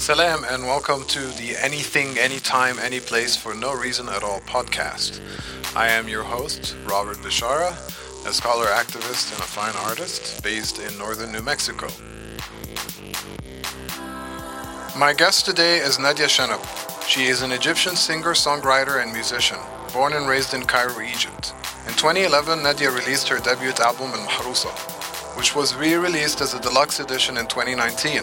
[0.00, 5.20] Salam and welcome to the Anything, Anytime, Anyplace for No Reason at All podcast.
[5.76, 7.72] I am your host, Robert Bishara,
[8.26, 11.88] a scholar activist and a fine artist based in northern New Mexico.
[14.98, 16.64] My guest today is Nadia Shanab.
[17.06, 19.58] She is an Egyptian singer, songwriter, and musician,
[19.92, 21.52] born and raised in Cairo, Egypt.
[21.86, 24.72] In 2011, Nadia released her debut album Al Mahrousa,
[25.36, 28.22] which was re released as a deluxe edition in 2019.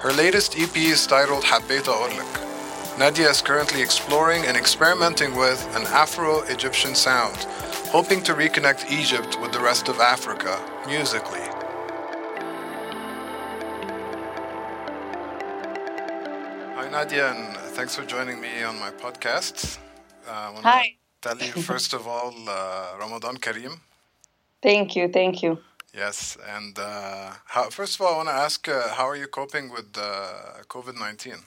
[0.00, 2.98] Her latest EP is titled Habeta Orlik.
[2.98, 7.36] Nadia is currently exploring and experimenting with an Afro Egyptian sound,
[7.88, 11.40] hoping to reconnect Egypt with the rest of Africa musically.
[16.76, 19.78] Hi, Nadia, and thanks for joining me on my podcast.
[20.28, 20.96] Uh, Hi.
[21.22, 23.80] Tell you, first of all, uh, Ramadan Kareem.
[24.62, 25.58] Thank you, thank you.
[25.96, 29.26] Yes, and uh, how, first of all, I want to ask, uh, how are you
[29.26, 31.40] coping with uh, COVID nineteen?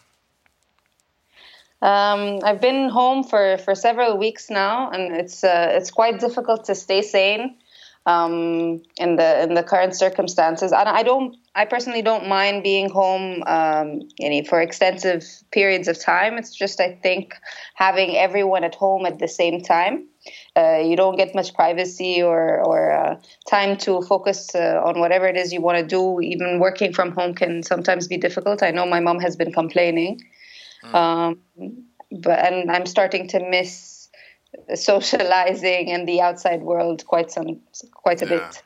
[1.84, 6.66] Um, I've been home for, for several weeks now, and it's uh, it's quite difficult
[6.66, 7.58] to stay sane
[8.08, 10.72] um, in the in the current circumstances.
[10.72, 16.00] And I don't, I personally don't mind being home, um, any for extensive periods of
[16.00, 16.40] time.
[16.40, 17.36] It's just I think
[17.76, 20.08] having everyone at home at the same time
[20.60, 25.28] uh, you don't get much privacy or, or uh, time to focus uh, on whatever
[25.28, 26.20] it is you want to do.
[26.22, 28.62] Even working from home can sometimes be difficult.
[28.64, 30.22] I know my mom has been complaining,
[30.84, 30.94] mm.
[30.94, 31.40] um,
[32.12, 34.10] but and I'm starting to miss
[34.76, 37.62] socializing and the outside world quite some
[37.94, 38.64] quite a yeah, bit.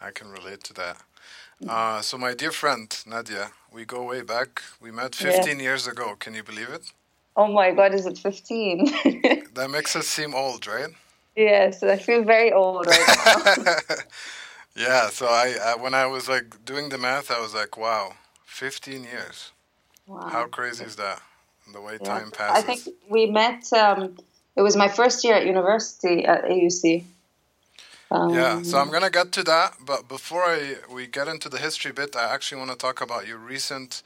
[0.00, 0.96] I can relate to that.
[1.68, 4.62] Uh, so my dear friend Nadia, we go way back.
[4.80, 5.62] We met 15 yeah.
[5.62, 6.16] years ago.
[6.18, 6.92] Can you believe it?
[7.38, 8.86] Oh my God, is it 15?
[9.54, 10.88] that makes us seem old, right?
[11.36, 13.74] Yes, I feel very old right now.
[14.76, 18.14] yeah, so I, I, when I was like doing the math, I was like, wow,
[18.44, 19.52] 15 years.
[20.08, 20.28] Wow.
[20.28, 21.22] How crazy is that?
[21.72, 22.08] The way yeah.
[22.08, 22.64] time passes.
[22.64, 24.16] I think we met, um,
[24.56, 27.04] it was my first year at university at AUC.
[28.10, 31.58] Um, yeah, so I'm gonna get to that, but before I we get into the
[31.58, 34.02] history bit, I actually want to talk about your recent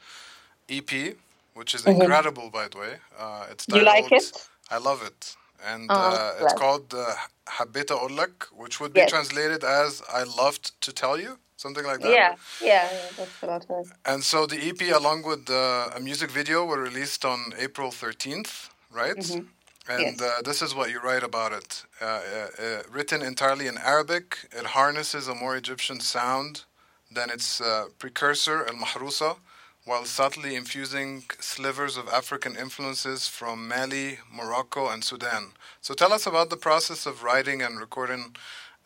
[0.69, 1.15] EP,
[1.53, 2.01] which is mm-hmm.
[2.01, 2.93] incredible, by the way.
[3.17, 4.31] Uh, it's titled, you like it?
[4.69, 7.13] I love it, and oh, uh, it's called uh,
[7.47, 9.09] Habita Orlik, which would be yes.
[9.09, 12.11] translated as "I loved to tell you." Something like that.
[12.11, 13.87] Yeah, yeah, yeah that's about it.
[14.05, 18.69] And so the EP, along with uh, a music video, were released on April 13th,
[18.91, 19.15] right?
[19.15, 19.45] Mm-hmm.
[19.87, 20.21] And yes.
[20.21, 21.83] uh, this is what you write about it.
[22.01, 26.63] Uh, uh, uh written entirely in Arabic, it harnesses a more Egyptian sound
[27.11, 29.37] than its uh, precursor, Al Mahrousa,
[29.85, 35.51] while subtly infusing slivers of African influences from Mali, Morocco, and Sudan.
[35.81, 38.35] So tell us about the process of writing and recording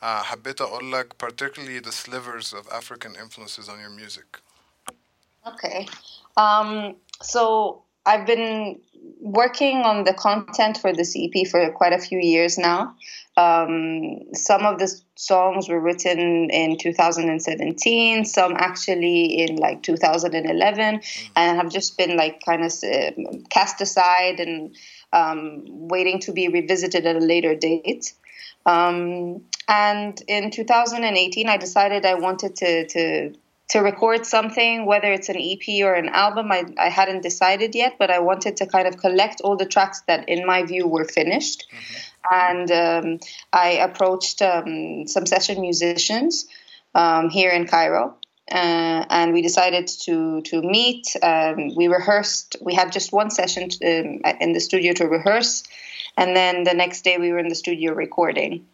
[0.02, 4.40] uh, Habita Orlik, particularly the slivers of African influences on your music.
[5.46, 5.88] Okay.
[6.36, 8.80] Um, so I've been
[9.20, 12.96] working on the content for this EP for quite a few years now.
[13.38, 21.30] Um, some of the songs were written in 2017, some actually in like 2011, mm.
[21.36, 23.12] and have just been like kind of uh,
[23.52, 24.76] cast aside and
[25.14, 28.12] um, waiting to be revisited at a later date.
[28.66, 33.34] Um, and in 2018, I decided I wanted to, to
[33.72, 36.54] to record something, whether it's an EP or an album.
[36.54, 40.04] I, I hadn't decided yet, but I wanted to kind of collect all the tracks
[40.08, 41.68] that, in my view, were finished.
[41.70, 43.20] Mm-hmm and um,
[43.54, 46.48] I approached um, some session musicians
[46.96, 48.16] um, here in Cairo.
[48.50, 51.18] Uh, and we decided to to meet.
[51.22, 52.56] Um, we rehearsed.
[52.62, 55.64] We had just one session to, um, in the studio to rehearse,
[56.16, 58.66] and then the next day we were in the studio recording.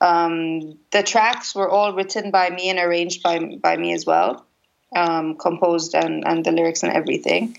[0.00, 4.44] Um, the tracks were all written by me and arranged by by me as well,
[4.92, 7.56] composed and and the lyrics and everything.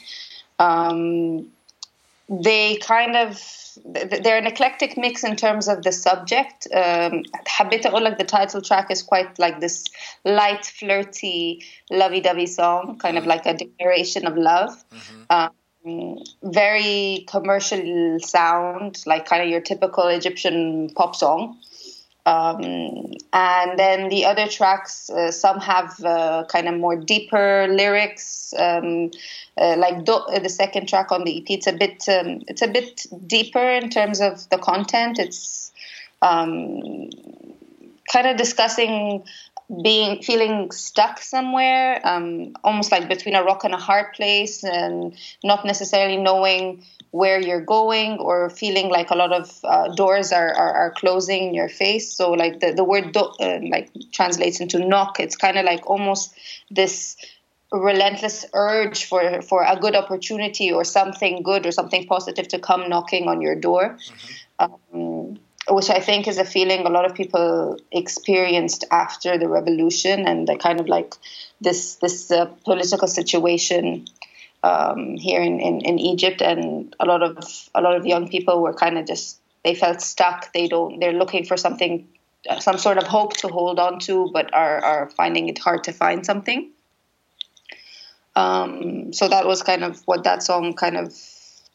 [2.28, 6.67] they kind of they're an eclectic mix in terms of the subject.
[6.75, 9.85] Um, حبيت like the title track is quite like this
[10.25, 13.31] light, flirty, lovey-dovey song, kind of mm-hmm.
[13.31, 14.71] like a declaration of love.
[14.91, 15.23] Mm-hmm.
[15.31, 21.59] Um, very commercial sound, like kind of your typical Egyptian pop song.
[22.26, 28.54] Um, and then the other tracks, uh, some have uh, kind of more deeper lyrics.
[28.58, 29.12] Um,
[29.58, 32.62] uh, like Do, uh, the second track on the EP, it's a bit um, it's
[32.62, 35.20] a bit deeper in terms of the content.
[35.20, 35.72] It's
[36.22, 37.10] um,
[38.12, 39.24] kind of discussing
[39.84, 45.16] being feeling stuck somewhere, um, almost like between a rock and a hard place, and
[45.44, 50.54] not necessarily knowing where you're going or feeling like a lot of uh, doors are,
[50.54, 52.12] are, are, closing in your face.
[52.12, 55.20] So like the, the word do, uh, like translates into knock.
[55.20, 56.36] It's kind of like almost
[56.70, 57.16] this
[57.72, 62.90] relentless urge for for a good opportunity or something good or something positive to come
[62.90, 63.98] knocking on your door.
[63.98, 64.34] Mm-hmm.
[64.58, 65.15] Um,
[65.70, 70.48] which I think is a feeling a lot of people experienced after the revolution and
[70.48, 71.16] the kind of like
[71.60, 74.06] this this uh, political situation
[74.64, 77.38] um, here in, in, in, Egypt, and a lot of
[77.74, 80.54] a lot of young people were kind of just they felt stuck.
[80.54, 81.00] They don't.
[81.00, 82.08] They're looking for something,
[82.50, 85.84] uh, some sort of hope to hold on to, but are are finding it hard
[85.86, 86.72] to find something.
[88.36, 91.14] Um, so that was kind of what that song kind of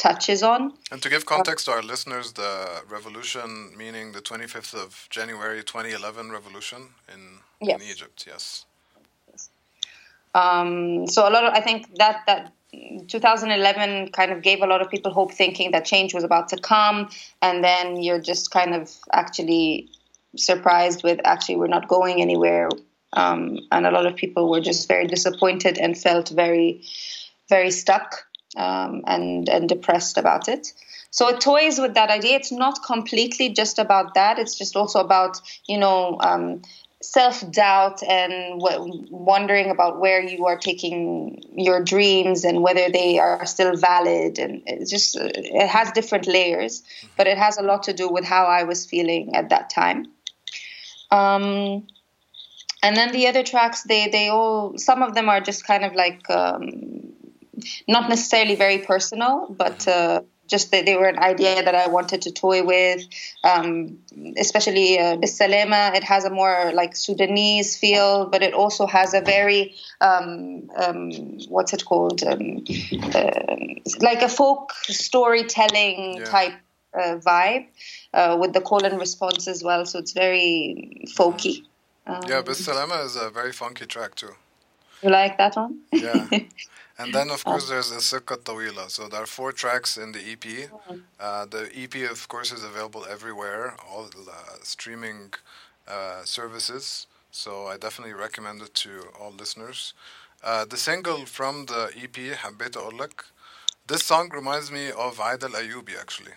[0.01, 0.73] touches on.
[0.91, 6.31] And to give context to our listeners, the revolution, meaning the 25th of January 2011
[6.31, 7.21] revolution in,
[7.61, 7.83] yes.
[7.83, 8.65] in Egypt, yes.
[10.35, 12.53] Um, so a lot of, I think that, that
[13.09, 16.57] 2011 kind of gave a lot of people hope thinking that change was about to
[16.57, 17.11] come.
[17.43, 19.91] And then you're just kind of actually
[20.37, 22.71] surprised with actually we're not going anywhere.
[23.13, 26.85] Um, and a lot of people were just very disappointed and felt very,
[27.51, 28.25] very stuck
[28.57, 30.73] um, and and depressed about it.
[31.11, 32.37] So it toys with that idea.
[32.37, 34.39] It's not completely just about that.
[34.39, 36.63] It's just also about you know um,
[37.03, 43.19] self doubt and w- wondering about where you are taking your dreams and whether they
[43.19, 44.39] are still valid.
[44.39, 46.83] And it just it has different layers,
[47.17, 50.07] but it has a lot to do with how I was feeling at that time.
[51.11, 51.87] Um,
[52.83, 55.95] and then the other tracks, they they all some of them are just kind of
[55.95, 57.13] like um,
[57.89, 62.23] not necessarily very personal, but uh, just that they were an idea that I wanted
[62.23, 63.03] to toy with.
[63.45, 63.99] Um,
[64.37, 69.21] especially uh, Bisalema, it has a more like Sudanese feel, but it also has a
[69.21, 71.13] very um, um,
[71.49, 72.65] what's it called, um,
[73.15, 73.57] uh,
[74.01, 76.25] like a folk storytelling yeah.
[76.25, 76.55] type
[76.95, 77.67] uh, vibe
[78.13, 79.87] uh, with the call and response as well.
[79.87, 81.65] So it's very folky.
[82.07, 84.35] Um, yeah, Bisalema is a very funky track too.
[85.03, 85.81] You like that one?
[85.93, 86.29] Yeah.
[87.01, 87.71] And then, of course, oh.
[87.71, 88.91] there's Asika Tawila.
[88.91, 90.45] So there are four tracks in the EP.
[90.45, 90.99] Mm-hmm.
[91.19, 95.33] Uh, the EP, of course, is available everywhere, all uh, streaming
[95.89, 97.07] uh, services.
[97.31, 99.95] So I definitely recommend it to all listeners.
[100.43, 103.25] Uh, the single from the EP, Habbeta Orlak,
[103.87, 106.33] this song reminds me of Aidal Ayubi, actually.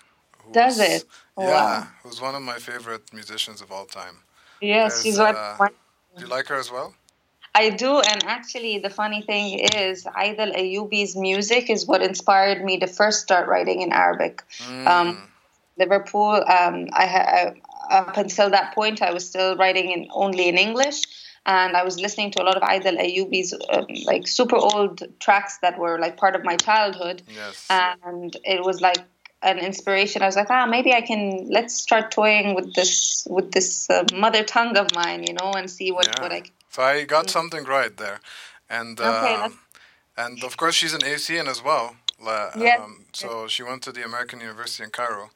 [0.51, 1.05] Does it?
[1.37, 1.87] Yeah, wow.
[2.03, 4.17] who's one of my favorite musicians of all time.
[4.61, 5.35] Yes, there's, she's one.
[5.35, 5.67] Uh,
[6.15, 6.93] do you like her as well?
[7.55, 12.79] I do, and actually, the funny thing is, Aida Ayubi's music is what inspired me
[12.79, 14.43] to first start writing in Arabic.
[14.57, 14.87] Mm.
[14.87, 15.29] Um,
[15.77, 17.53] Liverpool, um, I, I,
[17.91, 21.03] up until that point, I was still writing in only in English,
[21.45, 25.59] and I was listening to a lot of Aida Ayubi's um, like super old tracks
[25.59, 27.67] that were like part of my childhood, yes.
[27.69, 29.03] and it was like
[29.43, 30.23] an inspiration.
[30.23, 34.05] I was like, ah, maybe I can let's start toying with this with this uh,
[34.13, 36.23] mother tongue of mine, you know, and see what yeah.
[36.23, 36.39] what I.
[36.41, 38.19] Can so I got something right there,
[38.69, 39.59] and okay, um,
[40.17, 41.95] and of course she's an AUCian as well.
[42.57, 42.77] Yeah.
[42.83, 45.31] Um, so she went to the American University in Cairo.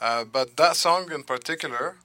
[0.00, 1.96] Uh, but that song in particular,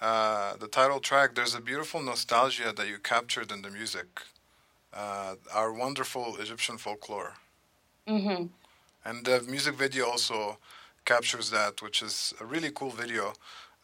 [0.00, 4.22] uh, the title track, there's a beautiful nostalgia that you captured in the music.
[4.92, 7.34] Uh, our wonderful Egyptian folklore.
[8.06, 8.44] Mm-hmm.
[9.04, 10.58] And the music video also
[11.04, 13.34] captures that, which is a really cool video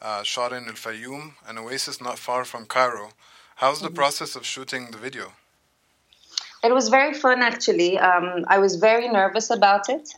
[0.01, 3.11] uh, shot in El Fayoum, an oasis not far from Cairo.
[3.61, 5.35] How's the process of shooting the video?
[6.65, 7.99] It was very fun, actually.
[7.99, 10.09] Um, I was very nervous about it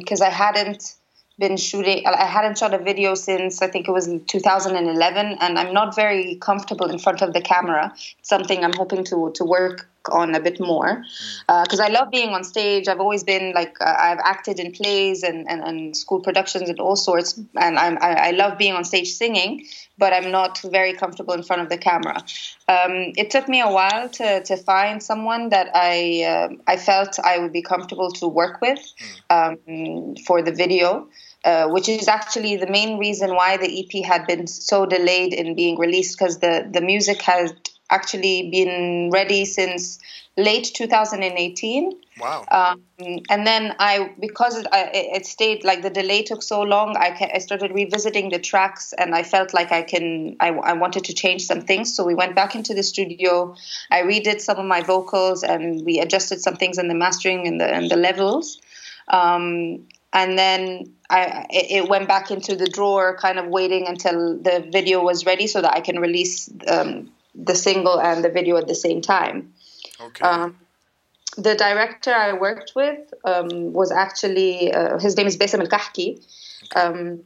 [0.00, 0.96] because um, I hadn't
[1.38, 2.04] been shooting.
[2.04, 6.38] I hadn't shot a video since I think it was 2011, and I'm not very
[6.40, 7.94] comfortable in front of the camera.
[8.18, 11.02] It's something I'm hoping to to work on a bit more
[11.46, 11.80] because mm.
[11.80, 12.88] uh, I love being on stage.
[12.88, 16.80] I've always been like uh, I've acted in plays and, and, and school productions and
[16.80, 20.92] all sorts, and I'm, I, I love being on stage singing, but I'm not very
[20.92, 22.16] comfortable in front of the camera.
[22.68, 27.18] Um, it took me a while to, to find someone that I uh, I felt
[27.18, 28.80] I would be comfortable to work with
[29.30, 30.16] mm.
[30.16, 31.08] um, for the video.
[31.44, 35.54] Uh, which is actually the main reason why the EP had been so delayed in
[35.54, 37.52] being released because the, the music had
[37.90, 39.98] actually been ready since
[40.36, 41.92] late 2018.
[42.20, 42.44] Wow.
[42.50, 42.82] Um,
[43.28, 47.30] and then I, because it, I, it, stayed like the delay took so long, I,
[47.34, 51.14] I started revisiting the tracks and I felt like I can, I, I wanted to
[51.14, 51.94] change some things.
[51.94, 53.54] So we went back into the studio.
[53.90, 57.60] I redid some of my vocals and we adjusted some things in the mastering and
[57.60, 58.60] the, and the levels.
[59.08, 64.66] Um, and then I, it went back into the drawer, kind of waiting until the
[64.70, 68.66] video was ready so that I can release um, the single and the video at
[68.66, 69.54] the same time.
[70.00, 70.24] Okay.
[70.24, 70.58] Um,
[71.36, 76.20] the director I worked with um, was actually uh, his name is Bassem El Kahki.
[76.74, 77.20] Um,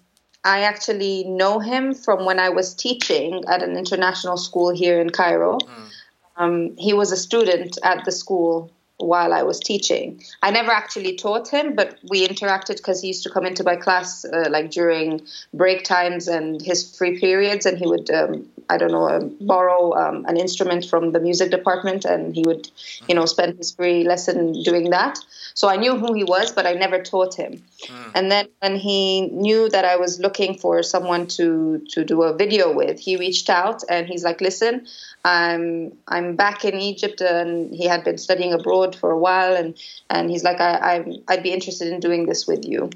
[0.45, 5.11] I actually know him from when I was teaching at an international school here in
[5.11, 5.59] Cairo.
[5.59, 6.78] Mm.
[6.78, 10.23] he was a student at the school while I was teaching.
[10.43, 13.77] I never actually taught him, but we interacted because he used to come into my
[13.77, 15.23] class uh, like during
[15.53, 19.95] break times and his free periods, and he would, um, I don't know, um, borrow
[19.95, 22.71] um, an instrument from the music department, and he would,
[23.09, 25.19] you know, spend his free lesson doing that.
[25.55, 27.63] So I knew who he was, but I never taught him.
[27.85, 28.11] Mm.
[28.15, 32.35] And then when he knew that I was looking for someone to to do a
[32.35, 34.87] video with, he reached out and he's like, "Listen,
[35.25, 39.77] I'm I'm back in Egypt, and he had been studying abroad for a while, and
[40.11, 42.91] and he's like, I, I I'd be interested in doing this with you.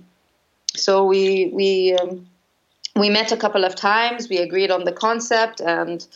[0.75, 2.27] So we we um,
[2.95, 4.29] we met a couple of times.
[4.29, 6.07] We agreed on the concept, and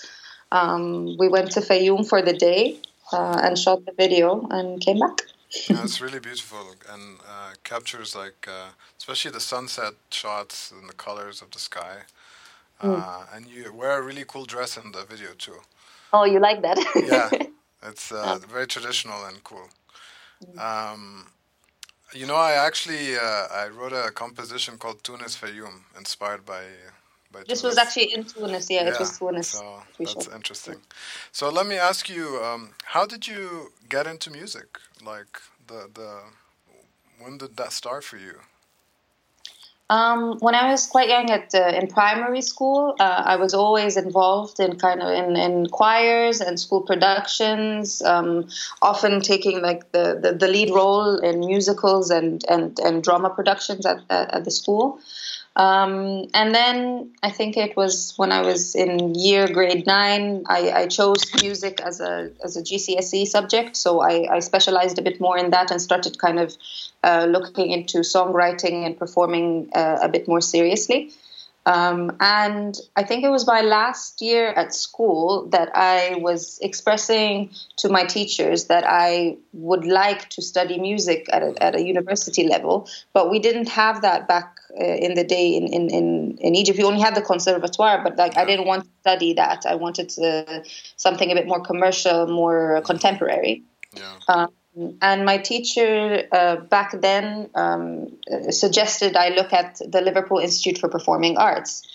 [0.53, 2.79] um, we went to Fayoum for the day
[3.13, 5.23] uh, and shot the video and came back.
[5.69, 10.95] yeah, it's really beautiful and uh, captures like uh, especially the sunset shots and the
[10.95, 11.97] colors of the sky.
[12.83, 13.03] Mm.
[13.03, 15.61] Uh, and you wear a really cool dress in the video too.
[16.13, 16.79] Oh, you like that?
[17.07, 17.47] yeah,
[17.83, 19.69] it's uh, very traditional and cool.
[20.59, 21.27] Um,
[22.15, 26.65] you know, I actually uh, I wrote a composition called Tunis Fayoum, inspired by.
[27.33, 27.63] by this Tunis.
[27.63, 29.49] was actually in Tunis, yeah, yeah it was Tunis.
[29.49, 30.77] So that's interesting.
[31.33, 34.79] So let me ask you, um, how did you get into music?
[35.05, 36.21] Like the the
[37.21, 38.41] when did that start for you?
[39.91, 43.97] Um, when I was quite young, at uh, in primary school, uh, I was always
[43.97, 48.01] involved in kind of in, in choirs and school productions.
[48.01, 48.49] Um,
[48.81, 53.85] often taking like the, the, the, lead role in musicals and and, and drama productions
[53.85, 55.01] at, at, at the school.
[55.61, 60.71] Um, and then I think it was when I was in year grade nine, I,
[60.71, 63.77] I chose music as a as a GCSE subject.
[63.77, 66.57] So I, I, specialized a bit more in that and started kind of
[67.05, 71.11] uh, looking into songwriting and performing uh, a bit more seriously.
[71.71, 77.51] Um, and I think it was my last year at school that I was expressing
[77.77, 82.49] to my teachers that I would like to study music at a, at a university
[82.49, 86.57] level, but we didn't have that back uh, in the day in, in, in, in
[86.57, 86.77] Egypt.
[86.77, 89.65] We only had the conservatoire, but like I didn't want to study that.
[89.65, 90.65] I wanted to,
[90.97, 93.63] something a bit more commercial, more contemporary.
[93.95, 94.15] Yeah.
[94.27, 98.19] Um, and my teacher uh, back then um,
[98.51, 101.87] suggested I look at the Liverpool Institute for Performing Arts.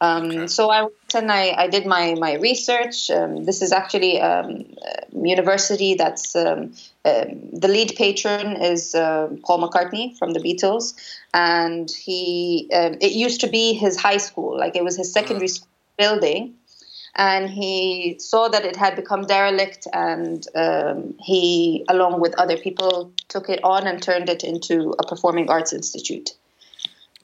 [0.00, 0.46] Um, okay.
[0.48, 3.08] So I went and I, I did my, my research.
[3.08, 4.64] Um, this is actually a um,
[5.12, 6.74] university that's um,
[7.04, 10.94] um, the lead patron is uh, Paul McCartney from the Beatles,
[11.32, 15.54] and he it used to be his high school, like it was his secondary mm.
[15.54, 16.54] school building
[17.14, 23.12] and he saw that it had become derelict and um, he along with other people
[23.28, 26.30] took it on and turned it into a performing arts institute.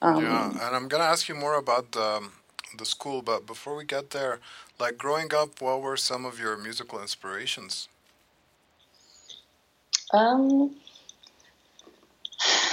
[0.01, 2.31] Um, yeah and i'm going to ask you more about um,
[2.77, 4.39] the school but before we get there
[4.79, 7.89] like growing up what were some of your musical inspirations?
[10.13, 10.75] Um,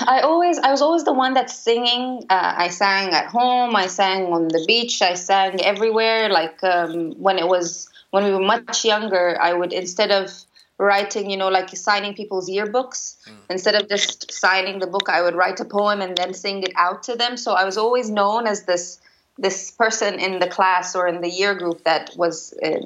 [0.06, 2.24] I always, I was always the one that's singing.
[2.30, 3.74] Uh, I sang at home.
[3.74, 5.02] I sang on the beach.
[5.02, 6.28] I sang everywhere.
[6.28, 10.30] Like um, when it was when we were much younger, I would instead of
[10.78, 13.34] writing, you know, like signing people's yearbooks, mm.
[13.48, 16.72] instead of just signing the book, I would write a poem and then sing it
[16.76, 17.36] out to them.
[17.36, 19.00] So I was always known as this
[19.38, 22.78] this person in the class or in the year group that was uh,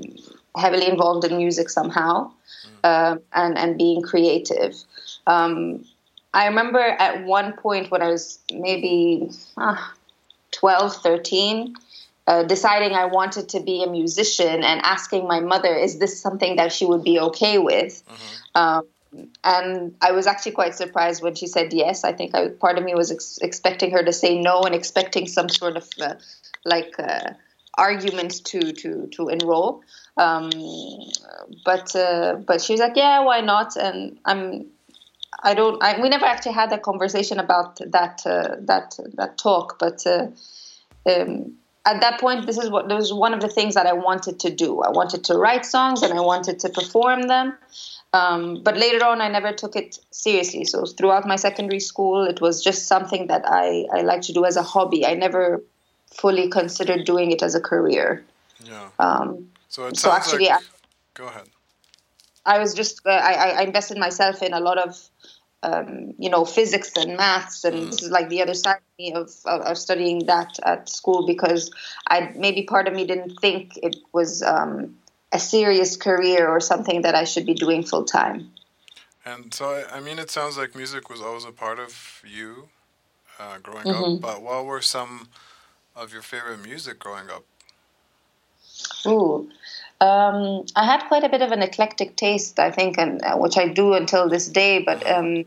[0.57, 2.71] heavily involved in music somehow mm.
[2.85, 4.75] uh, and and being creative.
[5.27, 5.85] Um,
[6.33, 9.77] I remember at one point when I was maybe uh,
[10.53, 11.75] 12, 13,
[12.27, 16.57] uh, deciding I wanted to be a musician and asking my mother, is this something
[16.57, 18.05] that she would be okay with?
[18.07, 18.59] Mm-hmm.
[18.61, 18.87] Um,
[19.43, 22.05] and I was actually quite surprised when she said yes.
[22.05, 25.27] I think I, part of me was ex- expecting her to say no and expecting
[25.27, 26.15] some sort of uh,
[26.65, 27.31] like uh,
[27.77, 29.83] argument to to to enroll.
[30.17, 30.51] Um,
[31.65, 33.77] but uh, but she was like, yeah, why not?
[33.77, 34.67] And I'm
[35.43, 35.83] I don't.
[35.83, 40.29] I, we never actually had a conversation about that uh, that that talk, but uh,
[41.07, 41.55] um,
[41.87, 44.39] at that point, this is what this was one of the things that I wanted
[44.41, 44.83] to do.
[44.83, 47.57] I wanted to write songs and I wanted to perform them.
[48.13, 50.65] Um, but later on, I never took it seriously.
[50.65, 54.45] So throughout my secondary school, it was just something that I I like to do
[54.45, 55.07] as a hobby.
[55.07, 55.63] I never
[56.13, 58.25] fully considered doing it as a career.
[58.65, 58.89] Yeah.
[58.99, 60.65] Um, so it so actually, like, I,
[61.15, 61.49] go ahead.
[62.51, 64.99] I was just uh, I, I invested myself in a lot of
[65.63, 67.91] um, you know physics and maths and mm.
[67.91, 68.81] this is like the other side
[69.15, 71.71] of, of, of studying that at school because
[72.09, 74.97] I maybe part of me didn't think it was um,
[75.31, 78.51] a serious career or something that I should be doing full time.
[79.25, 82.69] And so I mean, it sounds like music was always a part of you
[83.39, 84.15] uh, growing mm-hmm.
[84.15, 84.21] up.
[84.21, 85.29] But what were some
[85.95, 87.45] of your favorite music growing up?
[89.07, 89.49] Ooh.
[90.01, 93.59] Um, I had quite a bit of an eclectic taste, I think, and uh, which
[93.59, 94.83] I do until this day.
[94.83, 95.45] But um,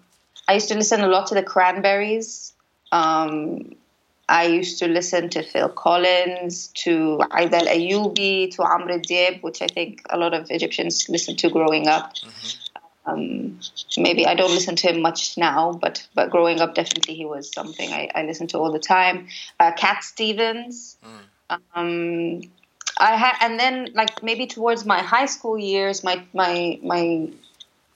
[0.47, 2.53] I used to listen a lot to the Cranberries.
[2.91, 3.75] Um,
[4.29, 9.67] I used to listen to Phil Collins, to Aida Ayyubi, to Amr Diab, which I
[9.67, 12.15] think a lot of Egyptians listened to growing up.
[12.15, 12.59] Mm-hmm.
[13.05, 13.59] Um,
[13.97, 17.51] maybe I don't listen to him much now, but but growing up, definitely he was
[17.51, 19.27] something I, I listened to all the time.
[19.59, 20.97] Uh, Cat Stevens.
[21.03, 22.49] Mm.
[23.03, 27.29] I had, and then like maybe towards my high school years, my my my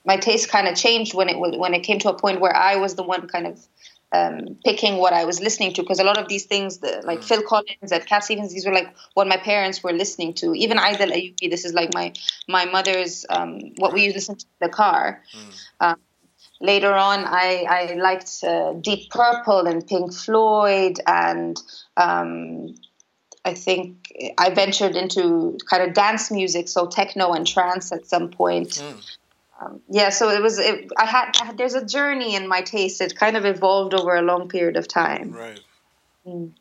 [0.04, 2.76] my taste kind of changed when it when it came to a point where I
[2.76, 3.66] was the one kind of
[4.12, 7.20] um, picking what I was listening to because a lot of these things, the, like
[7.20, 7.24] mm.
[7.24, 10.54] Phil Collins and Cat Stevens, these were like what my parents were listening to.
[10.54, 12.12] Even Aida Ayyubi, this is like my
[12.50, 15.24] my mother's um, what we listened to listen to in the car.
[15.34, 15.54] Mm.
[15.80, 16.00] Um,
[16.60, 21.58] later on, I I liked uh, Deep Purple and Pink Floyd, and
[21.96, 22.76] um,
[23.48, 28.30] I think I ventured into kind of dance music, so techno and trance at some
[28.30, 28.70] point.
[28.70, 29.18] Mm
[29.60, 30.60] um, yeah, so it was.
[30.60, 33.02] It, I, had, I, had, There's a journey in my taste.
[33.02, 35.32] It kind of evolved over a long period of time.
[35.32, 35.60] Right.
[36.28, 36.52] Mm.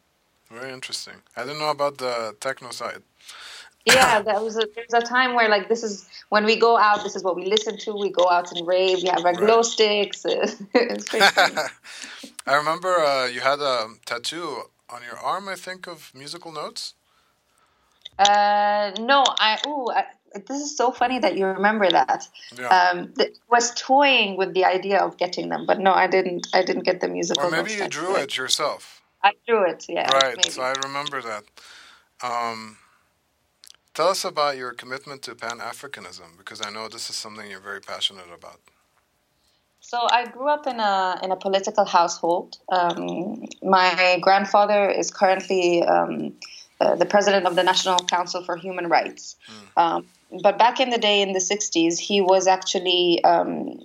[0.51, 1.15] Very interesting.
[1.37, 3.03] I didn't know about the techno side.
[3.85, 7.03] yeah, that was a, there's a time where like this is when we go out.
[7.03, 7.93] This is what we listen to.
[7.93, 9.03] We go out and rave.
[9.03, 9.37] We have our right.
[9.37, 10.25] glow sticks.
[12.47, 15.49] I remember uh, you had a tattoo on your arm.
[15.49, 16.95] I think of musical notes.
[18.19, 19.59] Uh, no, I.
[19.67, 20.05] Ooh, I,
[20.47, 22.29] this is so funny that you remember that.
[22.59, 22.69] Yeah.
[22.69, 23.15] Um,
[23.51, 26.47] was toying with the idea of getting them, but no, I didn't.
[26.55, 27.47] I didn't get the musical.
[27.47, 29.03] Or maybe you drew it yourself.
[29.23, 29.87] I drew it.
[29.89, 30.11] Yeah.
[30.13, 30.37] Right.
[30.37, 30.51] Maybe.
[30.51, 31.45] So I remember that.
[32.23, 32.79] Um,
[33.93, 37.61] tell us about your commitment to Pan Africanism, because I know this is something you're
[37.61, 38.61] very passionate about.
[39.89, 42.59] So I grew up in a in a political household.
[42.69, 46.33] Um, my grandfather is currently um,
[46.81, 49.37] uh, the president of the National Council for Human Rights.
[49.49, 49.83] Mm.
[49.83, 50.07] Um,
[50.43, 53.79] but back in the day, in the 60s, he was actually um,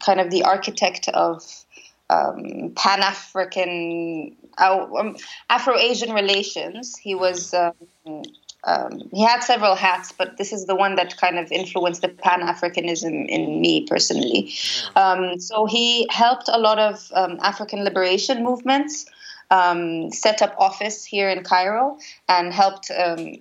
[0.00, 1.42] kind of the architect of
[2.08, 5.14] um, Pan African, uh, um,
[5.50, 6.96] Afro Asian relations.
[6.96, 7.52] He was.
[8.66, 12.08] Um, he had several hats, but this is the one that kind of influenced the
[12.08, 14.52] Pan Africanism in me personally.
[14.96, 19.06] Um, so he helped a lot of um, African liberation movements
[19.50, 23.34] um, set up office here in Cairo and helped um,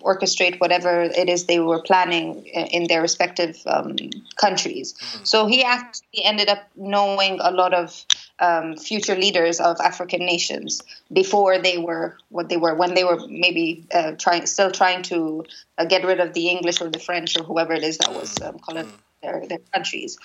[0.00, 3.96] orchestrate whatever it is they were planning in their respective um,
[4.36, 4.94] countries.
[4.94, 5.26] Mm.
[5.26, 8.04] So he actually ended up knowing a lot of
[8.38, 10.82] um, future leaders of African nations
[11.12, 15.44] before they were what they were when they were maybe uh, trying still trying to
[15.78, 18.34] uh, get rid of the English or the French or whoever it is that was
[18.34, 18.48] mm.
[18.48, 19.22] um, colonizing mm.
[19.22, 20.18] their, their countries.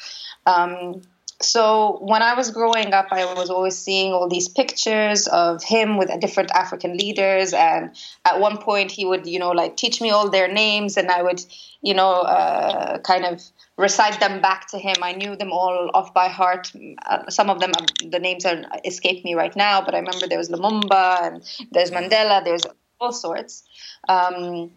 [1.42, 5.64] Um, so when I was growing up, I was always seeing all these pictures of
[5.64, 10.02] him with different African leaders, and at one point he would, you know, like teach
[10.02, 11.44] me all their names, and I would,
[11.82, 13.42] you know, uh, kind of
[13.78, 14.96] recite them back to him.
[15.02, 16.72] I knew them all off by heart.
[17.10, 17.72] Uh, some of them,
[18.10, 21.92] the names are escape me right now, but I remember there was Lumumba and there's
[21.92, 22.44] Mandela.
[22.44, 22.64] There's
[23.00, 23.64] all sorts.
[24.08, 24.72] Um,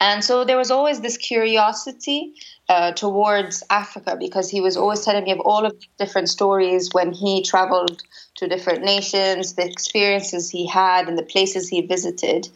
[0.00, 2.34] and so there was always this curiosity
[2.68, 6.90] uh, towards Africa because he was always telling me of all of the different stories
[6.92, 8.02] when he traveled
[8.36, 12.48] to different nations, the experiences he had, and the places he visited.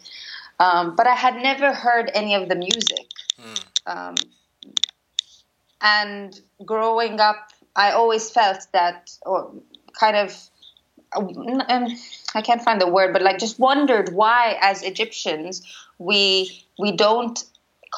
[0.59, 3.07] Um, but I had never heard any of the music.
[3.41, 3.63] Mm.
[3.87, 4.15] Um,
[5.81, 9.51] and growing up, I always felt that, or
[9.99, 10.49] kind of,
[11.15, 11.87] um,
[12.35, 15.63] I can't find the word, but like just wondered why, as Egyptians,
[15.97, 17.43] we we don't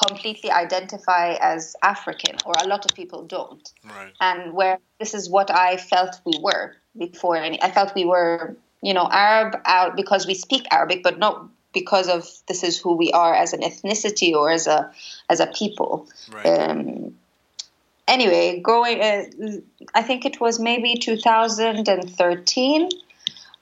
[0.04, 3.72] completely identify as African, or a lot of people don't.
[3.84, 4.12] Right.
[4.20, 7.36] And where this is what I felt we were before.
[7.36, 11.48] and I felt we were, you know, Arab out because we speak Arabic, but not
[11.72, 14.90] because of this is who we are as an ethnicity or as a
[15.28, 16.08] as a people.
[16.32, 16.46] Right.
[16.46, 17.14] Um,
[18.08, 19.24] anyway, growing, uh,
[19.94, 22.88] I think it was maybe 2013.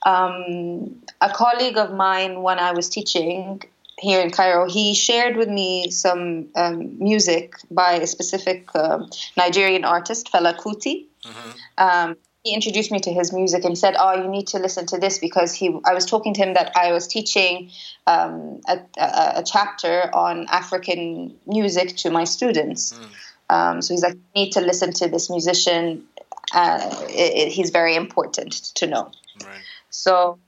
[0.07, 3.62] Um, a colleague of mine, when I was teaching,
[4.04, 8.98] here in Cairo, he shared with me some um, music by a specific uh,
[9.36, 11.06] Nigerian artist, Fela Kuti.
[11.24, 11.50] Mm-hmm.
[11.78, 14.98] Um, he introduced me to his music and said, "Oh, you need to listen to
[14.98, 17.70] this because he." I was talking to him that I was teaching
[18.06, 22.92] um, a, a, a, chapter on African music to my students.
[22.92, 23.54] Mm.
[23.56, 26.04] Um, so he's like, "You need to listen to this musician.
[26.52, 29.10] Uh, it, it, he's very important to know."
[29.42, 29.62] Right.
[29.94, 30.38] So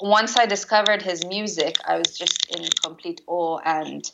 [0.00, 3.58] once I discovered his music, I was just in complete awe.
[3.64, 4.08] And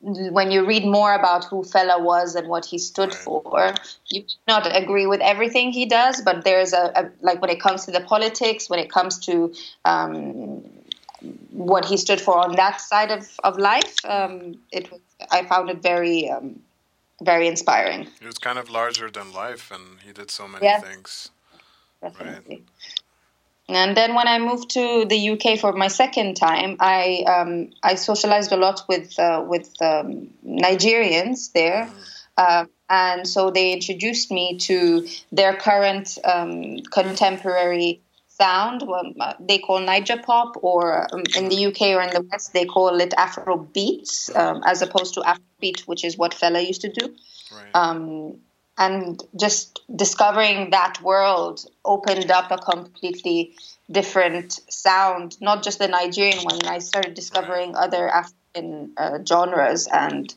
[0.00, 3.74] when you read more about who Fela was and what he stood for,
[4.08, 7.84] you not agree with everything he does, but there's a, a, like when it comes
[7.84, 9.52] to the politics, when it comes to
[9.84, 10.62] um,
[11.50, 15.68] what he stood for on that side of, of life, um, it was I found
[15.68, 16.60] it very um,
[17.22, 18.08] very inspiring.
[18.18, 21.30] He was kind of larger than life, and he did so many yes, things.
[22.00, 22.56] Definitely.
[22.56, 22.64] Right.
[23.76, 27.94] And then when I moved to the UK for my second time, I um, I
[27.94, 31.90] socialized a lot with uh, with um, Nigerians there,
[32.36, 38.82] uh, and so they introduced me to their current um, contemporary sound.
[38.86, 42.52] Well, uh, they call Naija pop, or um, in the UK or in the West,
[42.52, 46.80] they call it Afro beats, um, as opposed to Afrobeat, which is what Fela used
[46.82, 47.14] to do.
[47.52, 47.74] Right.
[48.80, 53.54] And just discovering that world opened up a completely
[53.90, 56.64] different sound, not just the Nigerian one.
[56.66, 60.34] I started discovering other African uh, genres and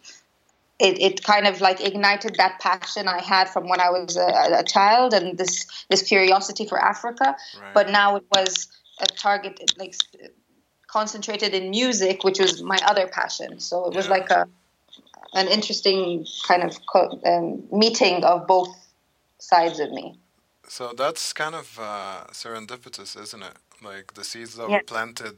[0.79, 4.60] it, it kind of like ignited that passion I had from when I was a,
[4.60, 7.36] a child and this this curiosity for Africa.
[7.62, 7.73] Right.
[7.73, 8.67] But now it was
[8.99, 9.95] a target like
[10.88, 13.60] concentrated in music, which was my other passion.
[13.60, 14.12] So it was yeah.
[14.12, 14.47] like a
[15.34, 18.76] an interesting kind of co- um, meeting of both
[19.39, 20.19] sides of me.
[20.67, 23.58] So that's kind of uh, serendipitous, isn't it?
[23.84, 24.78] Like the seeds that yeah.
[24.78, 25.38] were planted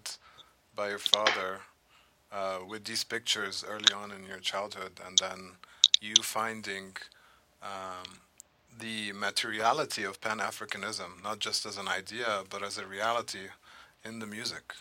[0.75, 1.61] by your father
[2.31, 5.53] uh, with these pictures early on in your childhood, and then
[6.01, 6.95] you finding
[7.63, 8.19] um,
[8.79, 13.47] the materiality of Pan Africanism, not just as an idea, but as a reality
[14.03, 14.73] in the music.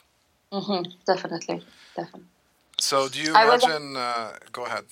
[0.53, 1.64] Mm-hmm, definitely,
[1.96, 2.29] definitely.
[2.79, 3.96] So, do you imagine?
[3.96, 4.85] Uh, go ahead.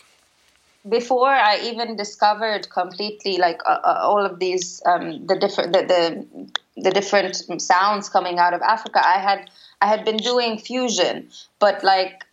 [0.89, 5.83] Before I even discovered completely like uh, uh, all of these um, the different the,
[5.83, 11.31] the the different sounds coming out of Africa, I had I had been doing fusion,
[11.61, 12.25] but like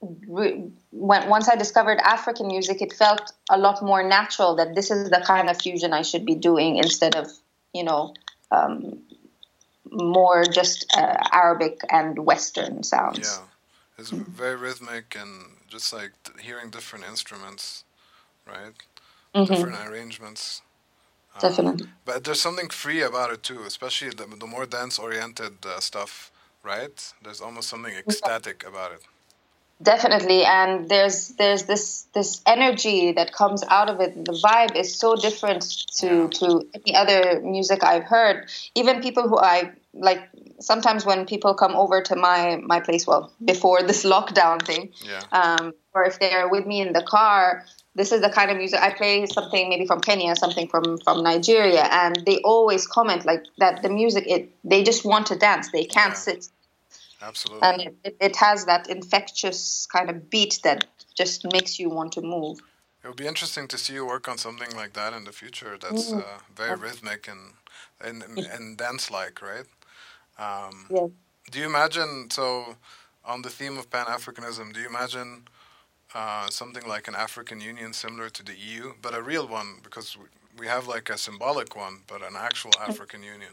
[0.00, 0.72] when
[1.28, 5.22] once I discovered African music, it felt a lot more natural that this is the
[5.24, 7.30] kind of fusion I should be doing instead of
[7.72, 8.14] you know
[8.50, 9.02] um,
[9.90, 13.20] more just uh, Arabic and Western sounds.
[13.20, 13.44] Yeah,
[13.98, 17.83] it's very rhythmic and just like hearing different instruments,
[18.46, 18.74] right?
[19.34, 19.52] Mm-hmm.
[19.52, 20.62] Different arrangements.
[21.34, 21.88] Um, Definitely.
[22.04, 26.30] But there's something free about it too, especially the, the more dance oriented uh, stuff,
[26.62, 27.12] right?
[27.22, 29.02] There's almost something ecstatic about it
[29.82, 34.96] definitely and there's there's this this energy that comes out of it the vibe is
[34.96, 35.62] so different
[35.98, 40.28] to to any other music i've heard even people who i like
[40.60, 45.22] sometimes when people come over to my my place well before this lockdown thing yeah.
[45.32, 48.80] um, or if they're with me in the car this is the kind of music
[48.80, 53.44] I play something maybe from Kenya, something from from Nigeria, and they always comment like
[53.58, 53.82] that.
[53.82, 55.70] The music, it they just want to dance.
[55.70, 56.26] They can't yeah.
[56.26, 56.48] sit
[57.24, 57.68] Absolutely.
[57.68, 62.20] And it, it has that infectious kind of beat that just makes you want to
[62.20, 62.58] move.
[63.02, 65.76] It would be interesting to see you work on something like that in the future.
[65.80, 66.20] That's mm.
[66.20, 67.52] uh, very rhythmic and
[68.00, 69.66] and, and dance-like, right?
[70.38, 71.06] Um, yeah.
[71.50, 72.76] Do you imagine so?
[73.26, 75.44] On the theme of Pan Africanism, do you imagine
[76.14, 80.16] uh, something like an African Union similar to the EU, but a real one because
[80.58, 82.88] we, have like a symbolic one, but an actual mm.
[82.88, 83.52] African Union?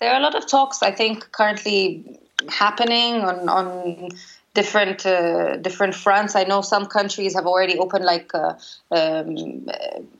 [0.00, 4.10] there are a lot of talks I think currently happening on on
[4.54, 6.36] different uh, different fronts.
[6.36, 8.54] I know some countries have already opened like uh,
[8.90, 9.66] um,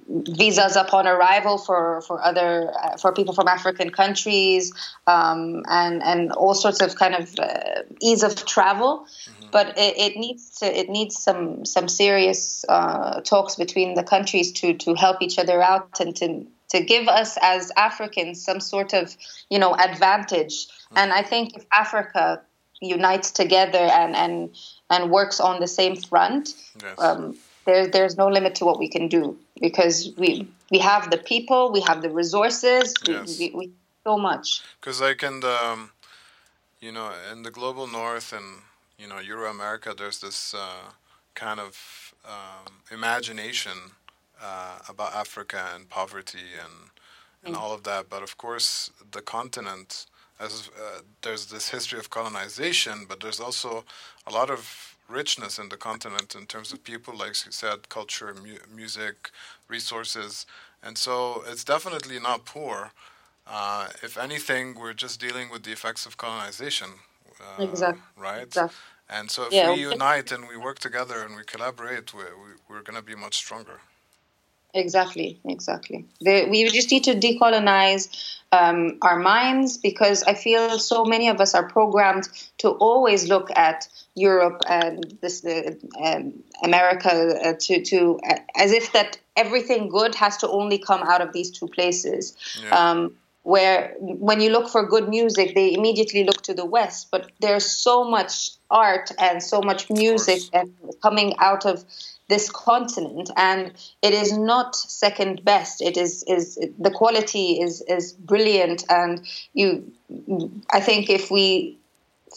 [0.08, 4.72] visas upon arrival for for other uh, for people from African countries
[5.06, 9.06] um, and and all sorts of kind of uh, ease of travel.
[9.06, 9.46] Mm-hmm.
[9.52, 14.52] But it, it, needs to it needs some some serious uh, talks between the countries
[14.60, 18.94] to to help each other out and to to give us as Africans some sort
[18.94, 19.16] of,
[19.48, 20.66] you know, advantage.
[20.66, 20.98] Mm-hmm.
[20.98, 22.42] And I think if Africa
[22.80, 24.54] unites together and and
[24.90, 26.98] and works on the same front, yes.
[26.98, 31.18] um, there, there's no limit to what we can do because we we have the
[31.18, 33.38] people, we have the resources, yes.
[33.38, 33.72] we, we, we
[34.04, 34.62] so much.
[34.80, 35.90] Because like in the, um,
[36.80, 38.62] you know, in the global north and
[38.98, 40.92] you know Euro America, there's this uh,
[41.34, 43.92] kind of um, imagination
[44.42, 46.90] uh, about Africa and poverty and
[47.44, 47.58] and mm.
[47.58, 48.08] all of that.
[48.08, 50.06] But of course, the continent,
[50.40, 53.84] as uh, there's this history of colonization, but there's also
[54.26, 58.34] a lot of richness in the continent in terms of people, like you said, culture,
[58.34, 59.30] mu- music,
[59.68, 60.46] resources,
[60.82, 62.90] and so it's definitely not poor.
[63.46, 66.88] Uh, if anything, we're just dealing with the effects of colonization.
[67.40, 68.02] Uh, exactly.
[68.16, 68.42] Right.
[68.42, 68.76] Exactly.
[69.08, 72.50] And so if yeah, we unite and we work together and we collaborate, we, we,
[72.68, 73.80] we're going to be much stronger.
[74.74, 76.04] Exactly, exactly.
[76.20, 78.08] The, we just need to decolonize
[78.50, 83.50] um, our minds because I feel so many of us are programmed to always look
[83.56, 89.88] at Europe and this uh, um, America uh, to to uh, as if that everything
[89.88, 92.36] good has to only come out of these two places.
[92.60, 92.78] Yeah.
[92.78, 97.08] Um, where when you look for good music, they immediately look to the West.
[97.10, 101.84] But there's so much art and so much music and coming out of
[102.28, 108.12] this continent and it is not second best it is is the quality is is
[108.12, 109.92] brilliant and you
[110.72, 111.76] i think if we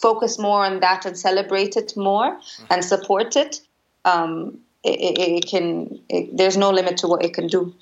[0.00, 2.64] focus more on that and celebrate it more mm-hmm.
[2.70, 3.60] and support it
[4.04, 7.74] um, it, it, it, can it, there's no limit to what it can do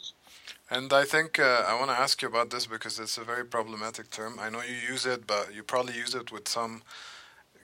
[0.69, 3.45] and I think uh, I want to ask you about this because it's a very
[3.45, 4.41] problematic term.
[4.41, 6.83] I know you use it, but you probably use it with some.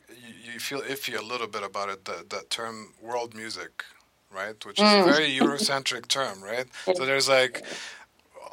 [0.08, 2.04] You, you feel iffy a little bit about it.
[2.04, 3.84] That that term, world music,
[4.34, 4.64] right?
[4.64, 5.02] Which is mm.
[5.02, 6.66] a very Eurocentric term, right?
[6.96, 7.64] So there's like